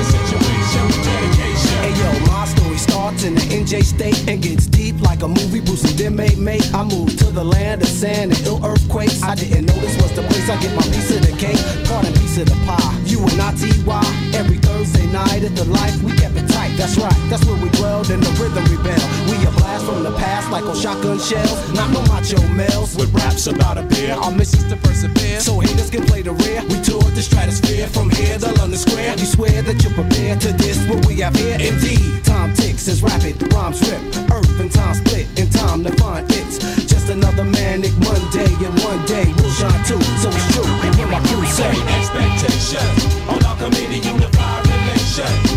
It's 3.14 3.26
in 3.26 3.36
the 3.36 3.42
NJ 3.42 3.84
state 3.84 4.28
and 4.28 4.42
gets 4.42 4.66
deep 4.66 5.00
like 5.02 5.22
a 5.22 5.28
movie 5.28 5.62
Bruce 5.62 5.84
and 5.86 5.94
them 6.00 6.16
made 6.16 6.40
mate. 6.40 6.66
I 6.74 6.84
moved 6.84 7.20
to 7.20 7.30
the 7.30 7.44
land 7.44 7.84
of 7.84 7.88
sand 7.88 8.34
and 8.34 8.42
ill 8.48 8.60
earthquakes. 8.66 9.22
I 9.22 9.36
didn't 9.36 9.66
know 9.66 9.78
this 9.86 9.96
was 10.02 10.12
the 10.14 10.24
place 10.24 10.50
I 10.50 10.60
get 10.60 10.74
my 10.76 10.82
piece 10.82 11.14
of 11.14 11.22
the 11.22 11.32
cake, 11.38 11.62
part 11.86 12.08
and 12.08 12.16
piece 12.16 12.40
of 12.40 12.50
the 12.50 12.58
pie. 12.66 12.98
You 13.06 13.22
and 13.22 13.40
I 13.40 13.54
TY 13.54 14.02
every 14.34 14.58
Thursday 14.58 15.06
night 15.14 15.44
at 15.44 15.56
the 15.56 15.66
life 15.66 16.02
we 16.02 16.12
kept 16.18 16.36
it 16.38 16.50
tight. 16.50 16.74
That's 16.76 16.98
right, 16.98 17.14
that's 17.30 17.46
where 17.46 17.62
we 17.62 17.70
dwelled 17.78 18.10
in 18.10 18.20
the 18.20 18.34
rhythm 18.42 18.66
rebel. 18.66 18.98
We 19.30 19.38
blast 19.84 19.94
from 19.94 20.04
the 20.04 20.18
past 20.18 20.52
like 20.52 20.64
on 20.66 20.76
shotgun 20.76 21.20
shells. 21.20 21.74
Not 21.74 21.92
no 21.92 22.02
macho 22.04 22.42
males 22.50 22.96
with 22.96 23.14
raps 23.14 23.48
about 23.48 23.78
a 23.78 23.84
beer. 23.84 24.14
Our 24.14 24.32
mission's 24.32 24.66
to 24.70 24.78
persevere, 24.78 25.40
so 25.40 25.60
haters 25.60 25.90
can 25.90 26.06
play 26.06 26.22
the 26.22 26.32
rear. 26.32 26.62
We 26.70 26.82
toured 26.82 27.16
the 27.16 27.22
stratosphere 27.22 27.88
from 27.88 28.10
here 28.10 28.38
to 28.40 28.52
London 28.60 28.80
Square. 28.80 29.16
You 29.18 29.26
swear 29.26 29.62
that 29.62 29.84
you're 29.84 29.94
prepared 29.94 30.42
to 30.42 30.54
this 30.54 30.78
what 30.88 31.06
we 31.06 31.20
have 31.22 31.36
here? 31.36 31.58
Indeed, 31.60 32.24
time 32.24 32.54
ticks 32.54 32.88
as 32.88 33.02
rapid 33.02 33.42
rhymes 33.54 33.82
rip. 33.82 34.02
Earth 34.32 34.60
and 34.60 34.72
time 34.72 34.96
split 34.96 35.28
in 35.40 35.50
time 35.50 35.84
to 35.84 35.92
find 35.98 36.26
it's 36.32 36.60
just 36.86 37.10
another 37.10 37.44
manic 37.44 37.94
Monday, 38.00 38.52
and 38.66 38.76
one 38.84 39.06
day 39.06 39.26
we'll 39.38 39.52
shine 39.52 39.84
too. 39.86 40.02
So 40.22 40.30
it's 40.30 40.48
true. 40.54 40.68
Hear 40.98 41.08
my 41.08 41.20
crew 41.28 41.46
say 41.46 41.74
expectations 41.98 43.04
on 43.28 43.44
our 43.46 43.58
committee 43.58 44.00
unified 44.00 44.66
relation. 44.68 45.53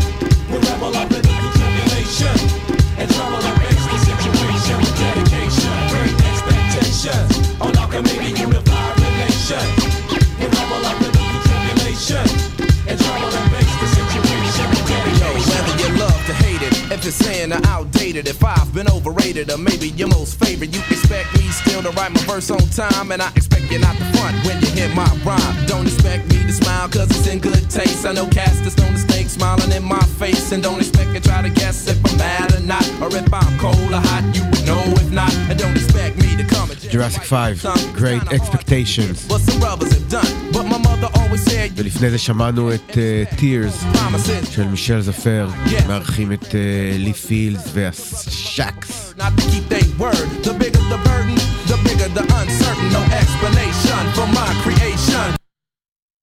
hate 17.05 17.05
it, 17.05 17.05
if 17.05 17.05
it's 17.05 17.15
saying 17.15 17.53
or 17.53 17.59
outdated, 17.65 18.27
if 18.27 18.43
I've 18.43 18.73
been 18.73 18.89
overrated 18.89 19.51
or 19.51 19.57
maybe 19.57 19.89
your 19.89 20.07
most 20.09 20.39
favorite, 20.43 20.73
you 20.73 20.81
expect 20.89 21.33
me 21.37 21.47
still 21.49 21.81
to 21.83 21.89
write 21.91 22.11
my 22.11 22.21
verse 22.21 22.49
on 22.51 22.59
time, 22.69 23.11
and 23.11 23.21
I 23.21 23.29
expect 23.35 23.71
you 23.71 23.79
not 23.79 23.95
to 23.97 24.05
front 24.17 24.35
when 24.45 24.61
you 24.61 24.67
hear 24.67 24.89
my 24.95 25.09
rhyme. 25.23 25.65
Don't 25.67 25.85
expect 25.85 26.31
me 26.31 26.43
to 26.43 26.53
smile 26.53 26.87
cause 26.89 27.09
it's 27.09 27.27
in 27.27 27.39
good 27.39 27.69
taste. 27.69 28.05
I 28.05 28.13
know 28.13 28.27
cast 28.27 28.65
is 28.65 28.77
no 28.77 28.89
mistake 28.91 29.27
smiling 29.29 29.71
in 29.71 29.83
my 29.83 30.03
face, 30.19 30.51
and 30.51 30.61
don't 30.63 30.79
expect 30.79 31.11
you 31.11 31.19
try 31.19 31.41
to 31.41 31.49
guess 31.49 31.87
if 31.87 31.97
I'm 32.05 32.17
mad 32.17 32.53
or 32.55 32.61
not, 32.61 32.87
or 33.01 33.07
if 33.15 33.33
I'm 33.33 33.59
cold 33.59 33.91
or 33.91 34.01
hot, 34.01 34.23
you 34.35 34.43
would 34.43 34.65
know 34.65 34.81
if 35.01 35.11
not, 35.11 35.33
and 35.49 35.57
don't 35.57 35.75
expect 35.75 36.17
me 36.17 36.35
to 36.37 36.43
come 36.43 36.71
and 36.71 36.79
Jurassic 36.89 37.23
5, 37.23 37.93
Great 37.93 38.21
Expectations. 38.33 39.27
What 39.27 39.41
some 39.41 39.59
brothers 39.59 39.93
have 39.93 40.09
done, 40.09 40.51
but 40.51 40.63
my 40.63 40.77
mother 40.77 41.09
always 41.15 41.43
said, 41.43 41.71
ולפני 41.75 42.09
זה 42.09 42.17
שמענו 42.17 42.73
את 42.73 42.91
uh, 42.91 43.35
Tears 43.35 43.95
promises. 43.95 44.51
של 44.51 44.67
מישל 44.67 45.01
זפר, 45.01 45.49
מארחים 45.87 46.31
את 46.33 46.43
uh, 46.43 46.53
לי 46.98 47.12
פילדס 47.12 47.70
והשאקס. 47.72 49.14
not 49.18 49.32
to 49.38 49.42
keep 49.50 49.68
their 49.68 49.86
word. 50.02 50.28
The 50.46 50.52
bigger 50.62 50.84
the 50.92 51.00
burden, 51.08 51.36
the 51.70 51.76
bigger 51.86 52.08
the 52.18 52.24
uncertain. 52.40 52.88
No 52.98 53.02
explanation 53.20 54.02
for 54.16 54.26
my 54.38 54.50
creation. 54.64 55.36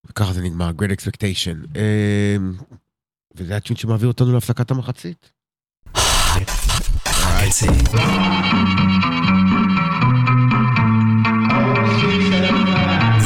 וככה 0.06 0.34
זה 0.34 0.42
נגמר, 0.42 0.72
Great 0.82 0.92
Expectation. 0.92 1.76
Um, 1.76 2.64
וזה 3.36 3.56
הטיון 3.56 3.78
שמעביר 3.78 4.08
אותנו 4.08 4.34
להפסקת 4.34 4.72
המחצית. 4.72 5.32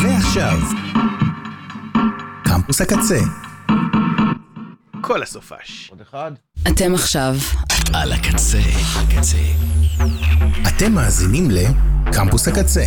ועכשיו, 0.04 0.60
קמפוס 2.44 2.82
הקצה. 2.82 3.47
כל 5.08 5.24
הסופש. 5.24 5.90
עוד 5.90 6.02
אחד. 6.02 6.32
אתם 6.62 6.96
עכשיו 6.96 7.34
על 7.94 8.12
הקצה, 8.12 8.62
הקצה. 8.96 9.38
אתם 10.68 10.92
מאזינים 10.92 11.48
לקמפוס 11.52 12.48
הקצה. 12.48 12.86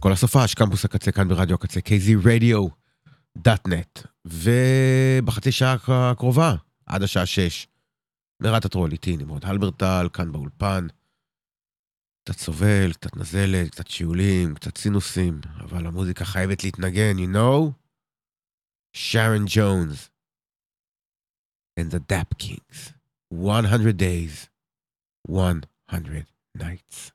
כל 0.00 0.12
הסופש, 0.12 0.54
קמפוס 0.54 0.84
הקצה 0.84 1.12
כאן 1.12 1.28
ברדיו 1.28 1.54
הקצה, 1.54 1.80
kzradio.net. 1.80 4.06
ובחצי 4.24 5.52
שעה 5.52 5.76
הקרובה, 5.88 6.54
עד 6.86 7.02
השעה 7.02 7.26
שש, 7.26 7.66
מרת 8.42 8.64
הטרול 8.64 8.92
איתי, 8.92 9.16
נמרוד 9.16 9.44
הלברטל, 9.44 10.08
כאן 10.12 10.32
באולפן. 10.32 10.86
קצת 12.24 12.38
סובל, 12.38 12.92
קצת 12.92 13.16
נזלת, 13.16 13.70
קצת 13.70 13.86
שיעולים, 13.86 14.54
קצת 14.54 14.78
סינוסים, 14.78 15.40
אבל 15.60 15.86
המוזיקה 15.86 16.24
חייבת 16.24 16.64
להתנגן, 16.64 17.16
you 17.18 17.36
know? 17.36 17.70
שרון 18.92 19.44
ג'ונס 19.48 20.10
and 21.78 21.92
the 21.92 22.00
Dap 22.00 22.36
Kings. 22.38 22.92
100 23.28 23.96
days, 23.96 24.48
100 25.22 26.26
nights. 26.56 27.12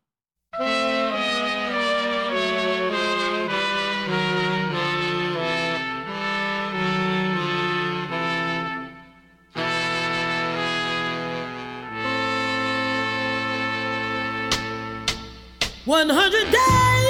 One 15.86 16.10
hundred 16.10 16.50
days, 16.50 17.03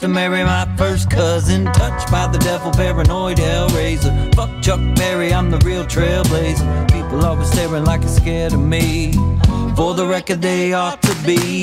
to 0.00 0.08
marry 0.08 0.42
my 0.42 0.66
first 0.76 1.10
cousin. 1.10 1.66
Touched 1.66 2.10
by 2.10 2.26
the 2.26 2.38
devil, 2.38 2.72
paranoid 2.72 3.36
hellraiser. 3.36 4.34
Fuck 4.34 4.62
Chuck 4.62 4.80
Berry, 4.96 5.32
I'm 5.32 5.50
the 5.50 5.58
real 5.58 5.84
trailblazer. 5.84 6.90
People 6.90 7.24
always 7.24 7.50
staring 7.50 7.84
like 7.84 8.00
they're 8.00 8.08
scared 8.08 8.54
of 8.54 8.60
me. 8.60 9.12
For 9.76 9.94
the 9.94 10.06
record, 10.06 10.40
they 10.40 10.72
ought 10.72 11.02
to 11.02 11.14
be. 11.26 11.59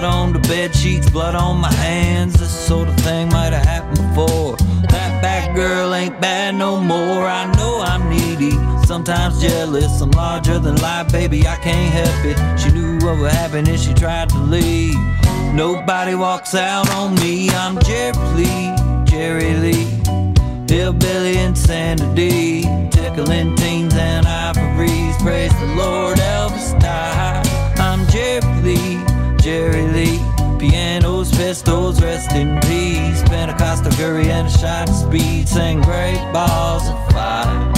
Blood 0.00 0.12
on 0.12 0.32
the 0.34 0.38
bed 0.40 0.74
sheets, 0.74 1.08
blood 1.08 1.34
on 1.34 1.56
my 1.58 1.72
hands. 1.72 2.34
This 2.34 2.50
sort 2.50 2.86
of 2.86 2.94
thing 2.96 3.30
might 3.30 3.54
have 3.54 3.64
happened 3.64 3.96
before. 3.96 4.56
That 4.90 5.22
bad 5.22 5.56
girl 5.56 5.94
ain't 5.94 6.20
bad 6.20 6.54
no 6.54 6.78
more. 6.78 7.24
I 7.24 7.50
know 7.54 7.80
I'm 7.80 8.06
needy, 8.10 8.50
sometimes 8.84 9.40
jealous. 9.40 10.02
I'm 10.02 10.10
larger 10.10 10.58
than 10.58 10.76
life, 10.82 11.10
baby. 11.10 11.46
I 11.48 11.56
can't 11.56 11.90
help 11.94 12.26
it. 12.26 12.36
She 12.60 12.72
knew 12.72 12.98
what 12.98 13.18
would 13.20 13.32
happen 13.32 13.66
if 13.70 13.80
she 13.80 13.94
tried 13.94 14.28
to 14.30 14.38
leave. 14.38 14.98
Nobody 15.54 16.14
walks 16.14 16.54
out 16.54 16.90
on 16.90 17.14
me. 17.14 17.48
I'm 17.48 17.80
Jerry 17.80 18.12
Lee, 18.36 18.74
Jerry 19.06 19.54
Lee. 19.54 19.88
Hillbilly 20.68 21.38
insanity, 21.38 22.64
tickling 22.90 23.56
teens 23.56 23.94
and 23.94 24.26
ivories. 24.26 25.16
Praise 25.22 25.58
the 25.58 25.74
Lord, 25.74 26.18
Elvis 26.18 26.78
died. 26.80 27.46
I'm 27.78 28.06
Jerry 28.08 28.42
Lee, 28.62 29.15
Jerry 29.46 29.86
Lee. 29.92 30.18
Pianos, 30.58 31.30
pistols, 31.30 32.02
rest 32.02 32.32
in 32.32 32.58
peace. 32.62 33.22
Pentecostal 33.28 33.92
fury 33.92 34.28
and 34.28 34.48
a 34.48 34.50
shot 34.50 34.88
of 34.88 34.94
speed. 34.96 35.48
Sing 35.48 35.80
great 35.82 36.18
balls 36.32 36.88
of 36.88 37.12
fire. 37.12 37.72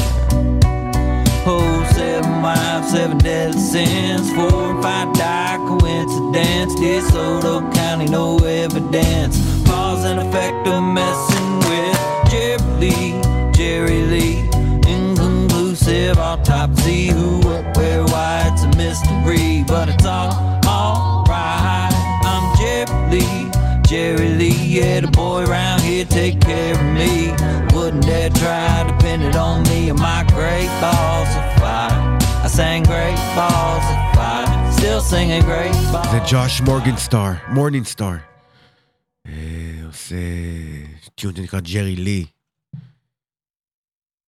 Oh, 1.44 1.86
seven 1.94 2.40
wives, 2.40 2.90
seven 2.90 3.18
deadly 3.18 3.60
sins. 3.60 4.32
Four 4.32 4.70
and 4.70 4.82
five 4.82 5.12
die 5.12 5.58
coincidence. 5.68 6.74
DeSoto 6.76 7.70
County, 7.74 8.06
no 8.06 8.38
evidence. 8.38 9.36
Cause 9.66 10.06
and 10.06 10.20
effect 10.20 10.66
of 10.68 10.82
messing 10.82 11.58
with 11.68 12.30
Jerry 12.30 12.62
Lee, 12.80 13.52
Jerry 13.52 14.02
Lee. 14.04 14.38
Inconclusive 14.90 16.16
autopsy. 16.16 17.08
Who, 17.08 17.40
what, 17.40 17.76
where, 17.76 18.04
why, 18.04 18.50
it's 18.54 18.62
a 18.62 18.68
mystery. 18.78 19.64
But 19.68 19.90
it's 19.90 20.06
all, 20.06 20.57
Yeah, 24.67 24.99
the 24.99 25.07
boy 25.07 25.45
around 25.45 25.81
here 25.81 26.03
take 26.03 26.41
care 26.41 26.73
of 26.75 26.83
me. 26.99 27.31
Wouldn't 27.73 28.05
dare 28.05 28.29
try 28.29 28.83
to 28.87 28.93
pin 29.03 29.21
it 29.21 29.35
on 29.37 29.63
me 29.63 29.89
and 29.89 29.99
my 29.99 30.25
great 30.35 30.67
balls 30.83 31.31
of 31.39 31.45
fire. 31.59 32.17
I 32.43 32.47
sang 32.47 32.83
great 32.83 33.15
balls 33.37 33.85
of 33.93 33.99
fire. 34.15 34.71
Still 34.73 35.01
singing 35.01 35.43
great 35.43 35.71
balls. 35.91 36.11
זה 36.11 36.19
ג'וש 36.31 36.61
מורגנסטאר, 36.61 37.31
מורנינסטאר. 37.53 38.15
אה, 39.27 39.81
עושה 39.85 40.15
טיון 41.15 41.35
שנקרא 41.35 41.59
ג'רי 41.59 41.95
לי. 41.95 42.25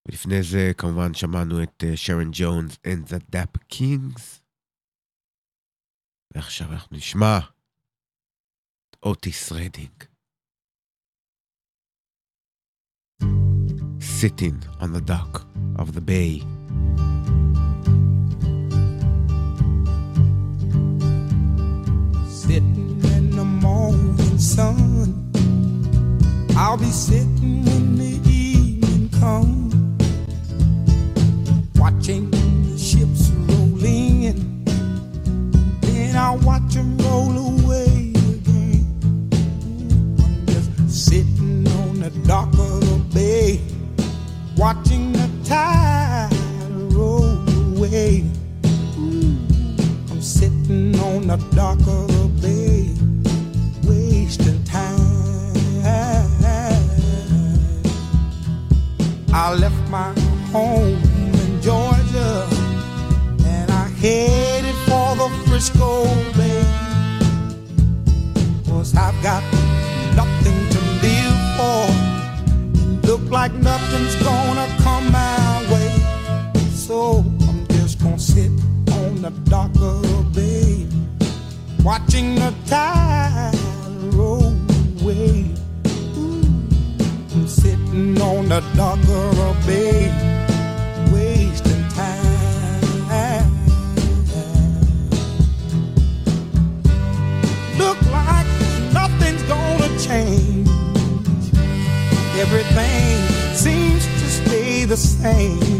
ולפני 0.08 0.44
זה 0.44 0.72
כמובן 0.78 1.14
שמענו 1.14 1.64
את 1.64 1.84
אה, 1.88 1.98
שרון 1.98 2.30
ג'ונס 2.34 2.78
and 2.88 3.10
the 3.10 3.36
Dap 3.36 3.74
Kings. 3.74 4.22
ועכשיו 6.36 6.72
אנחנו 6.72 6.98
נשמע 6.98 7.38
את 8.90 8.96
אוטיס 9.04 9.52
רדינג. 9.52 10.09
Sitting 14.21 14.63
on 14.81 14.93
the 14.93 15.01
dock 15.01 15.47
of 15.77 15.95
the 15.95 16.01
bay. 16.03 16.41
Sitting 22.29 23.01
in 23.03 23.31
the 23.31 23.45
morning 23.47 24.39
sun. 24.39 25.33
I'll 26.55 26.77
be 26.77 26.91
sitting 26.91 27.65
when 27.65 27.97
the 27.97 28.21
evening 28.29 29.09
comes. 29.21 29.75
Watching 31.77 32.31
the 32.31 32.77
ships 32.77 33.31
rolling 33.49 34.25
in. 34.25 34.65
Then 35.81 36.15
I'll 36.15 36.37
watch 36.41 36.75
them 36.75 36.99
roll 36.99 37.39
away 37.39 38.13
again. 38.13 38.85
I'm 40.23 40.45
just 40.45 41.07
sitting 41.07 41.67
on 41.67 42.01
the 42.01 42.11
dock. 42.27 42.60
Watching 44.61 45.13
the 45.13 45.27
tide 45.43 46.29
roll 46.93 47.39
away. 47.75 48.27
I'm 50.11 50.21
sitting 50.21 50.95
on 51.01 51.29
the 51.29 51.39
dock 51.57 51.79
of 51.89 52.09
the 52.09 52.29
bay, 52.43 52.91
wasting 53.89 54.63
time. 54.65 55.01
I 59.33 59.55
left 59.55 59.89
my 59.89 60.13
home 60.53 61.03
in 61.41 61.63
Georgia 61.63 62.47
and 63.47 63.71
I 63.71 63.89
headed 64.03 64.75
for 64.85 65.17
the 65.17 65.31
Frisco 65.47 66.05
Bay. 66.37 66.67
Cause 68.69 68.95
I've 68.95 69.23
got 69.23 69.43
nothing 70.15 70.59
to 70.75 70.81
live 71.01 71.39
for. 71.57 72.11
Look 73.07 73.31
like 73.31 73.55
nothing's 73.55 74.15
gonna 74.17 74.40
same. 105.01 105.80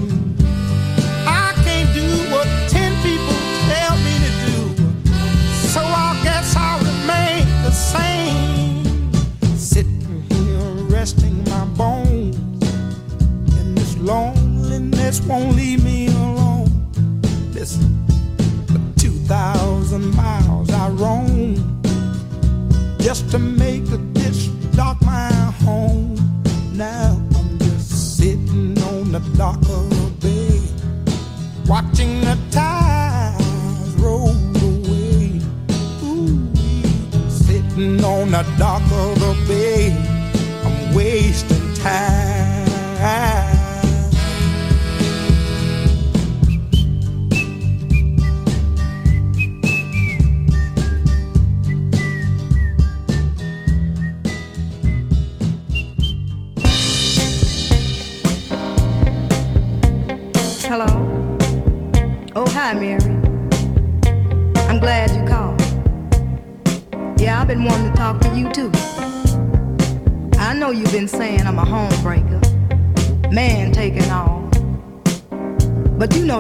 dark 38.59 38.83
of 38.83 39.21
the 39.21 39.45
bay. 39.49 39.90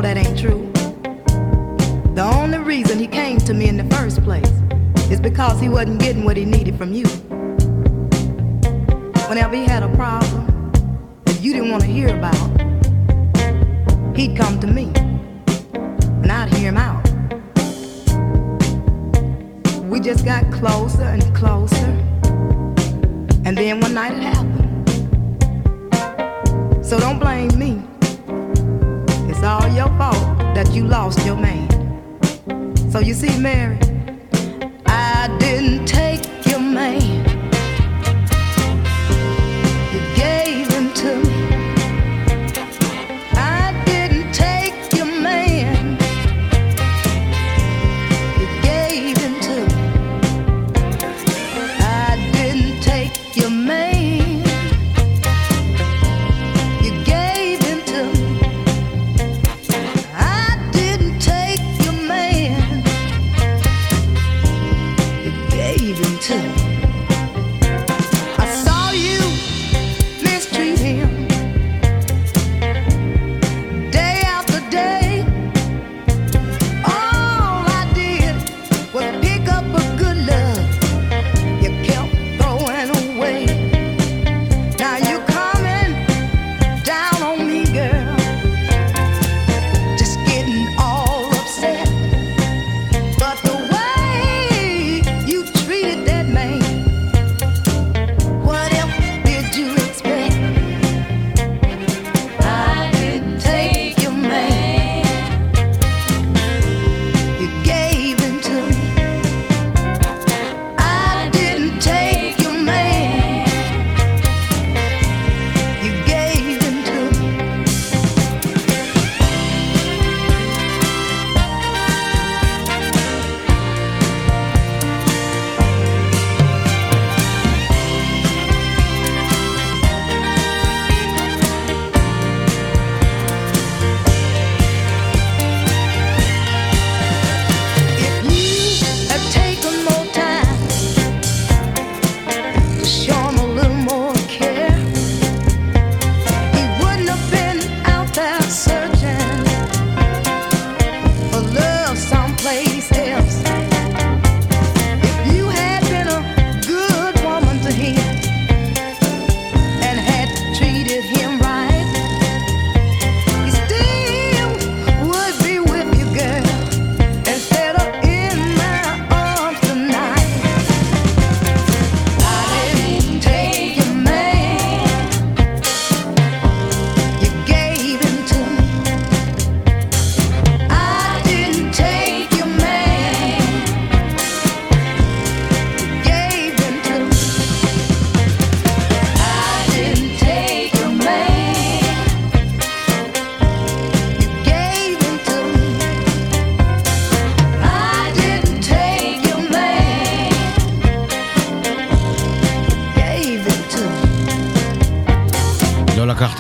know 0.01 0.15
that 0.15 0.27
ain't 0.27 0.39
true. 0.39 0.71
The 2.15 2.23
only 2.23 2.59
reason 2.59 2.99
he 2.99 3.07
came 3.07 3.39
to 3.39 3.55
me 3.55 3.69
in 3.69 3.77
the 3.77 3.97
first 3.97 4.23
place 4.23 4.51
is 5.11 5.21
because 5.21 5.61
he 5.61 5.69
wasn't 5.69 6.01
getting 6.01 6.25
what 6.25 6.37
he 6.37 6.45
needed 6.45 6.77
from 6.77 6.93
you. 6.93 7.05
Whenever 9.29 9.55
he 9.55 9.65
had 9.65 9.83
a 9.83 9.95
problem 9.97 10.73
that 11.25 11.41
you 11.41 11.53
didn't 11.53 11.71
want 11.71 11.83
to 11.83 11.89
hear 11.89 12.17
about, 12.17 12.37
he'd 14.17 14.37
come 14.37 14.59
to 14.61 14.67
me. 14.67 15.00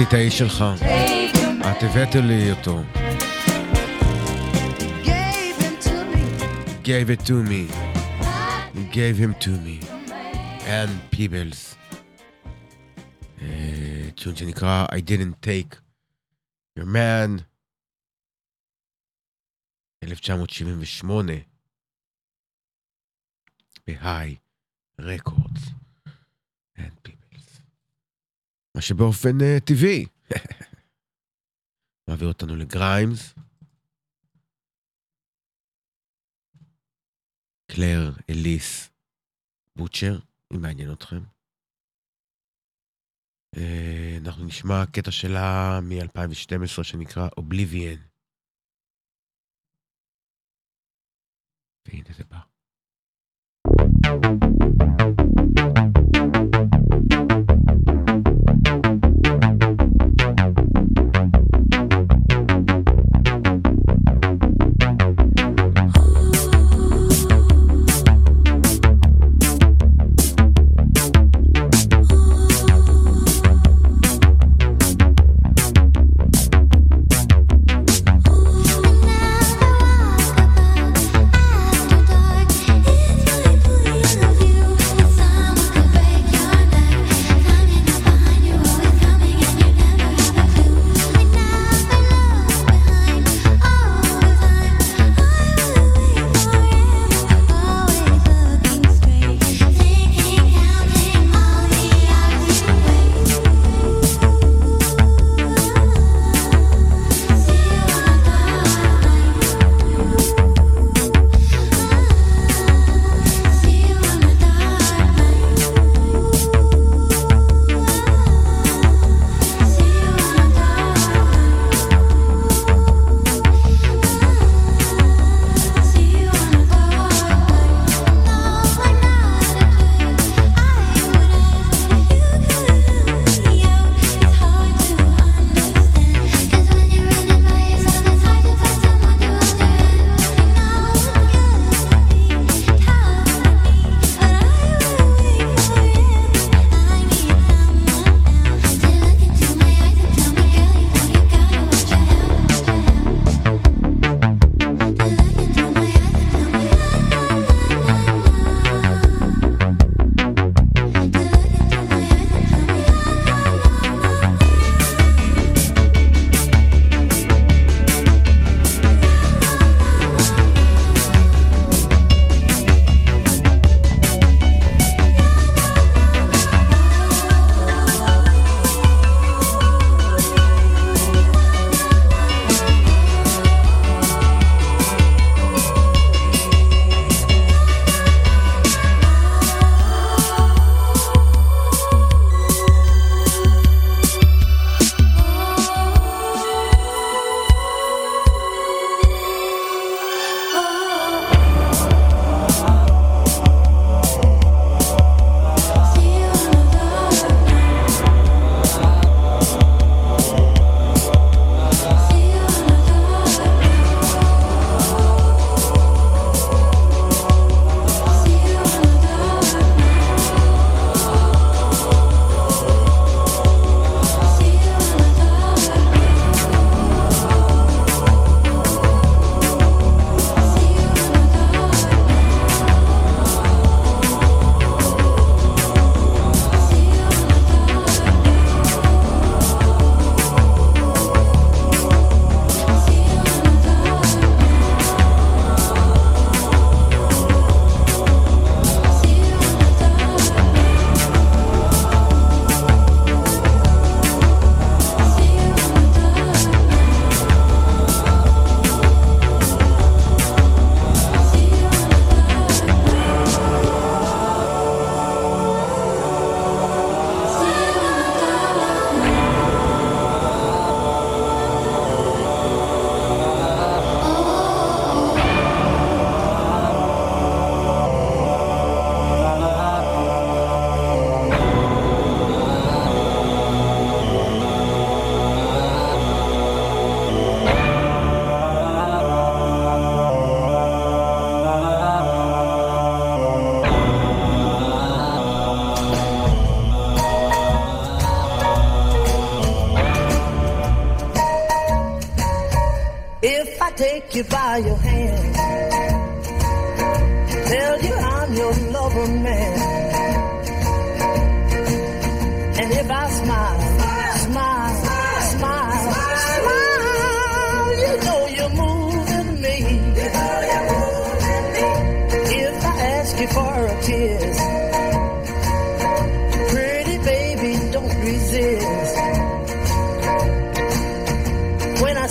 אהבתי 0.00 0.16
את 0.16 0.20
האיש 0.20 0.38
שלך, 0.38 0.64
את 1.60 1.82
הבאת 1.82 2.14
לי 2.14 2.50
אותו. 2.50 2.82
gave 6.84 7.10
it 7.10 7.26
to 7.26 7.42
me. 7.50 7.62
gave 8.92 9.16
him 9.18 9.34
to 9.44 9.50
me. 9.50 9.84
and 10.66 11.16
peebles. 11.16 11.76
טיון 14.14 14.36
שנקרא 14.36 14.86
I 14.92 15.00
didn't 15.00 15.46
take 15.46 15.76
your 16.78 16.86
man. 16.86 17.42
1978. 20.04 21.30
בהיי 23.86 24.36
רקורדס. 25.00 25.79
מה 28.76 28.82
שבאופן 28.82 29.36
uh, 29.40 29.60
טבעי 29.66 30.06
מעביר 32.08 32.28
אותנו 32.28 32.56
לגריימס. 32.56 33.34
קלר, 37.72 38.12
אליס, 38.30 38.90
בוטשר, 39.76 40.18
אם 40.52 40.62
מעניין 40.62 40.92
אתכם. 40.92 41.22
Uh, 43.56 43.60
אנחנו 44.24 44.46
נשמע 44.46 44.86
קטע 44.92 45.10
שלה 45.10 45.78
מ-2012 45.82 46.82
שנקרא 46.82 47.28
Oblivion. 47.40 48.00
והנה 51.86 52.12
זה 52.16 52.24
בא. 52.24 52.40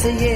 hace 0.02 0.29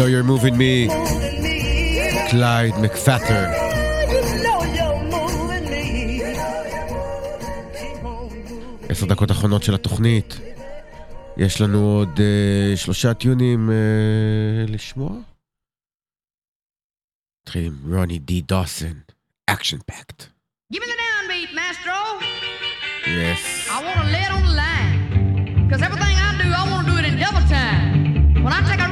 know 0.00 0.06
you're 0.06 0.30
moving 0.34 0.56
me, 0.56 0.74
Clyde 2.30 2.76
McPhatter. 2.84 3.44
עשר 8.88 9.06
דקות 9.06 9.30
אחרונות 9.30 9.62
של 9.62 9.74
התוכנית. 9.74 10.40
יש 11.36 11.60
לנו 11.60 11.78
עוד 11.78 12.18
אה, 12.18 12.76
שלושה 12.76 13.14
tune 13.14 13.51
ים 13.51 13.70
אה, 13.70 14.70
לשמוע. 14.70 15.10
נתחיל 17.42 17.72
Ronnie 17.92 18.18
Dee 18.18 18.40
Dawson, 18.40 18.98
Action 19.46 19.78
Packed. 19.86 20.24
Yes. 23.22 23.42
I 23.74 23.78
want 23.84 23.98
to 24.02 24.06
let 24.16 24.30
on 24.36 24.42
the 24.48 24.54
line. 24.62 24.96
Because 25.64 25.82
everything 25.86 26.16
I 26.26 26.30
do, 26.42 26.48
I 26.60 26.62
want 26.70 26.80
to 26.86 26.92
do 26.92 26.94
it 27.00 27.04
in 27.10 27.14
double 27.24 27.44
time. 27.58 28.44
When 28.44 28.52
I 28.58 28.60
take 28.70 28.82
a 28.86 28.89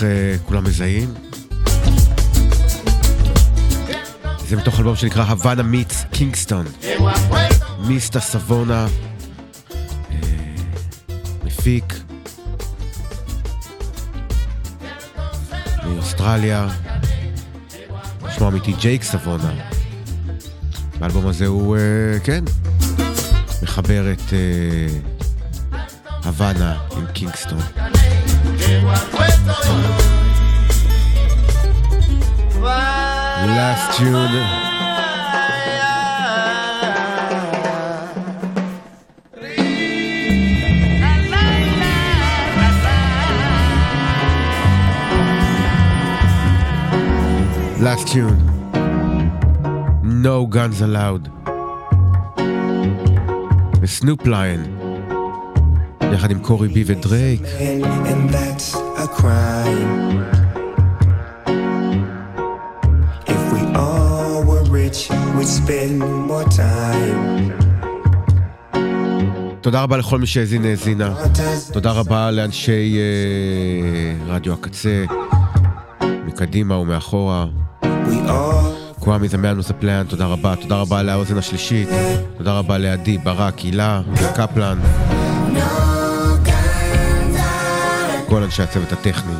בטח 0.00 0.06
אה, 0.06 0.36
כולם 0.46 0.64
מזהים. 0.64 1.14
זה 4.48 4.56
מתוך 4.56 4.78
אלבום 4.78 4.96
שנקרא 4.96 5.24
הוואנה 5.24 5.62
מיטס 5.62 6.04
קינגסטון. 6.12 6.66
מיסטה 7.86 8.20
סבונה, 8.20 8.86
מפיק, 11.44 11.94
מאוסטרליה, 15.84 16.68
שמו 18.36 18.48
אמיתי 18.48 18.72
ג'ייק 18.72 19.02
סבונה. 19.02 19.54
באלבום 20.98 21.26
הזה 21.26 21.46
הוא, 21.46 21.76
אה, 21.76 22.20
כן, 22.24 22.44
מחבר 23.62 24.12
את 24.12 24.32
הוואנה 26.24 26.78
עם 26.96 27.06
קינגסטון. 27.12 27.60
last 33.55 33.97
tune. 33.97 34.65
Last 47.81 48.07
tune. 48.11 48.39
No 50.03 50.45
guns 50.47 50.81
allowed. 50.81 51.29
וסנופ 53.81 54.25
ליין. 54.25 54.63
יחד 56.13 56.31
עם 56.31 56.39
קורי 56.39 56.67
בי 56.67 56.83
ודרייק. 56.87 57.41
and 57.41 58.29
that's 58.29 58.75
a 58.75 58.78
Crime. 59.20 59.92
If 63.34 63.42
we 63.52 63.60
all 63.84 64.42
were 64.50 64.64
rich, 64.80 65.00
we'd 65.36 65.52
spend 65.60 65.92
more 66.30 66.46
time. 66.62 67.50
תודה 69.60 69.82
רבה 69.82 69.96
לכל 69.96 70.18
מי 70.18 70.26
שהאזין 70.26 70.64
האזינה. 70.64 71.14
תודה 71.72 71.90
רבה 71.92 72.30
לאנשי 72.30 72.98
אה, 72.98 74.34
רדיו 74.34 74.52
הקצה, 74.52 75.04
מקדימה 76.26 76.76
ומאחורה. 76.76 77.46
קוואמי 79.00 79.28
זה 79.28 79.38
מאנוס 79.38 79.70
הפלאן, 79.70 80.04
תודה 80.08 80.26
רבה. 80.26 80.56
תודה 80.56 80.76
רבה 80.76 81.02
לאוזן 81.02 81.38
השלישית. 81.38 81.88
תודה 82.38 82.58
רבה 82.58 82.78
לעדי, 82.78 83.18
ברק, 83.18 83.58
הילה 83.58 84.02
וקפלן. 84.12 84.78
כל 88.30 88.42
אנשי 88.42 88.62
הצוות 88.62 88.92
הטכני. 88.92 89.32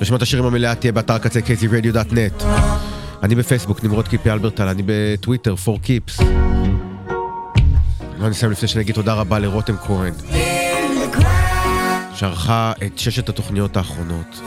רשימת 0.00 0.22
השירים 0.22 0.44
המלאה 0.46 0.74
תהיה 0.74 0.92
באתר 0.92 1.18
קצה 1.18 1.40
kzradio.net. 1.40 2.44
אני 3.22 3.34
בפייסבוק, 3.34 3.84
נמרוד 3.84 4.08
קיפי 4.08 4.30
אלברטל, 4.30 4.68
אני 4.68 4.82
בטוויטר, 4.86 5.54
4Keeps. 5.54 6.22
לא 8.18 8.28
נסיים 8.28 8.52
לפני 8.52 8.68
שאני 8.68 8.84
אגיד 8.84 8.94
תודה 8.94 9.14
רבה 9.14 9.38
לרותם 9.38 9.76
כהן, 9.76 10.12
שערכה 12.14 12.72
את 12.86 12.98
ששת 12.98 13.28
התוכניות 13.28 13.76
האחרונות. 13.76 14.40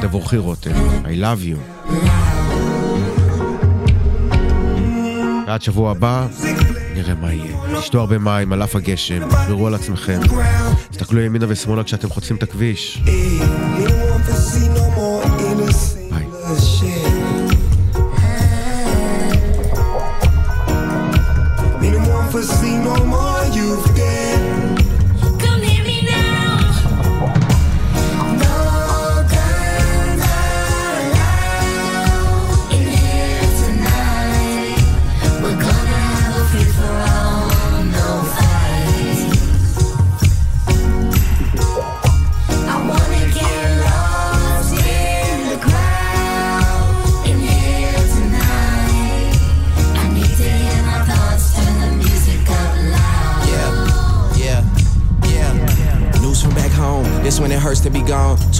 תבורכי 0.00 0.36
רותם, 0.36 0.70
I 1.04 1.22
love 1.22 1.44
you. 1.44 1.90
ועד 5.46 5.62
שבוע 5.62 5.90
הבא, 5.90 6.26
נראה 7.04 7.14
מה 7.14 7.32
יהיה. 7.32 7.80
תשתו 7.80 8.00
הרבה 8.00 8.18
מים 8.18 8.52
על 8.52 8.62
אף 8.62 8.76
הגשם, 8.76 9.28
תשמרו 9.28 9.66
על 9.66 9.74
עצמכם. 9.74 10.20
תסתכלו 10.90 11.20
ימינה 11.20 11.46
ושמאלה 11.48 11.84
כשאתם 11.84 12.08
חוצים 12.08 12.36
את 12.36 12.42
הכביש. 12.42 13.02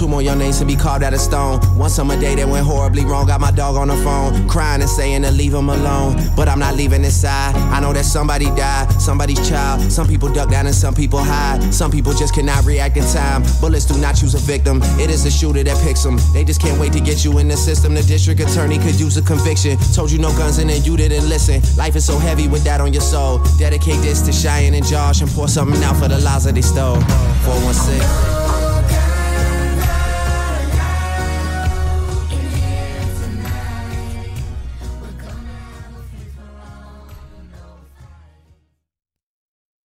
Two 0.05 0.11
more 0.11 0.21
young 0.21 0.37
names 0.37 0.59
to 0.59 0.65
be 0.65 0.75
carved 0.75 1.03
out 1.03 1.15
of 1.15 1.19
stone. 1.19 1.59
One 1.75 1.89
summer 1.89 2.15
day 2.19 2.35
that 2.35 2.47
went 2.47 2.63
horribly 2.63 3.03
wrong. 3.05 3.25
Got 3.25 3.41
my 3.41 3.49
dog 3.49 3.75
on 3.75 3.87
the 3.87 3.95
phone, 3.95 4.47
crying 4.47 4.81
and 4.81 4.89
saying 4.89 5.23
to 5.23 5.31
leave 5.31 5.51
him 5.51 5.67
alone. 5.67 6.15
But 6.35 6.47
I'm 6.47 6.59
not 6.59 6.75
leaving 6.75 7.01
this 7.01 7.19
side. 7.19 7.55
I 7.55 7.79
know 7.79 7.91
that 7.91 8.05
somebody 8.05 8.45
died, 8.55 9.01
somebody's 9.01 9.49
child. 9.49 9.81
Some 9.91 10.07
people 10.07 10.31
duck 10.31 10.51
down 10.51 10.67
and 10.67 10.75
some 10.75 10.93
people 10.93 11.17
hide. 11.17 11.73
Some 11.73 11.89
people 11.89 12.13
just 12.13 12.35
cannot 12.35 12.65
react 12.65 12.97
in 12.97 13.03
time. 13.05 13.41
Bullets 13.59 13.85
do 13.85 13.97
not 13.97 14.15
choose 14.15 14.35
a 14.35 14.37
victim. 14.37 14.79
It 14.99 15.09
is 15.09 15.23
the 15.23 15.31
shooter 15.31 15.63
that 15.63 15.83
picks 15.83 16.03
them. 16.03 16.19
They 16.33 16.43
just 16.43 16.61
can't 16.61 16.79
wait 16.79 16.93
to 16.93 16.99
get 16.99 17.25
you 17.25 17.39
in 17.39 17.47
the 17.47 17.57
system. 17.57 17.95
The 17.95 18.03
district 18.03 18.39
attorney 18.41 18.77
could 18.77 18.99
use 18.99 19.17
a 19.17 19.23
conviction. 19.23 19.75
Told 19.95 20.11
you 20.11 20.19
no 20.19 20.29
guns 20.37 20.59
and 20.59 20.69
then 20.69 20.83
you 20.83 20.95
didn't 20.97 21.27
listen. 21.27 21.63
Life 21.77 21.95
is 21.95 22.05
so 22.05 22.19
heavy 22.19 22.47
with 22.47 22.63
that 22.65 22.79
on 22.79 22.93
your 22.93 23.01
soul. 23.01 23.39
Dedicate 23.57 23.99
this 24.01 24.21
to 24.21 24.31
Cheyenne 24.31 24.75
and 24.75 24.85
Josh 24.85 25.21
and 25.21 25.31
pour 25.31 25.47
something 25.47 25.83
out 25.83 25.97
for 25.97 26.07
the 26.07 26.19
lives 26.19 26.43
that 26.43 26.53
they 26.53 26.61
stole. 26.61 27.01
416. 27.41 28.44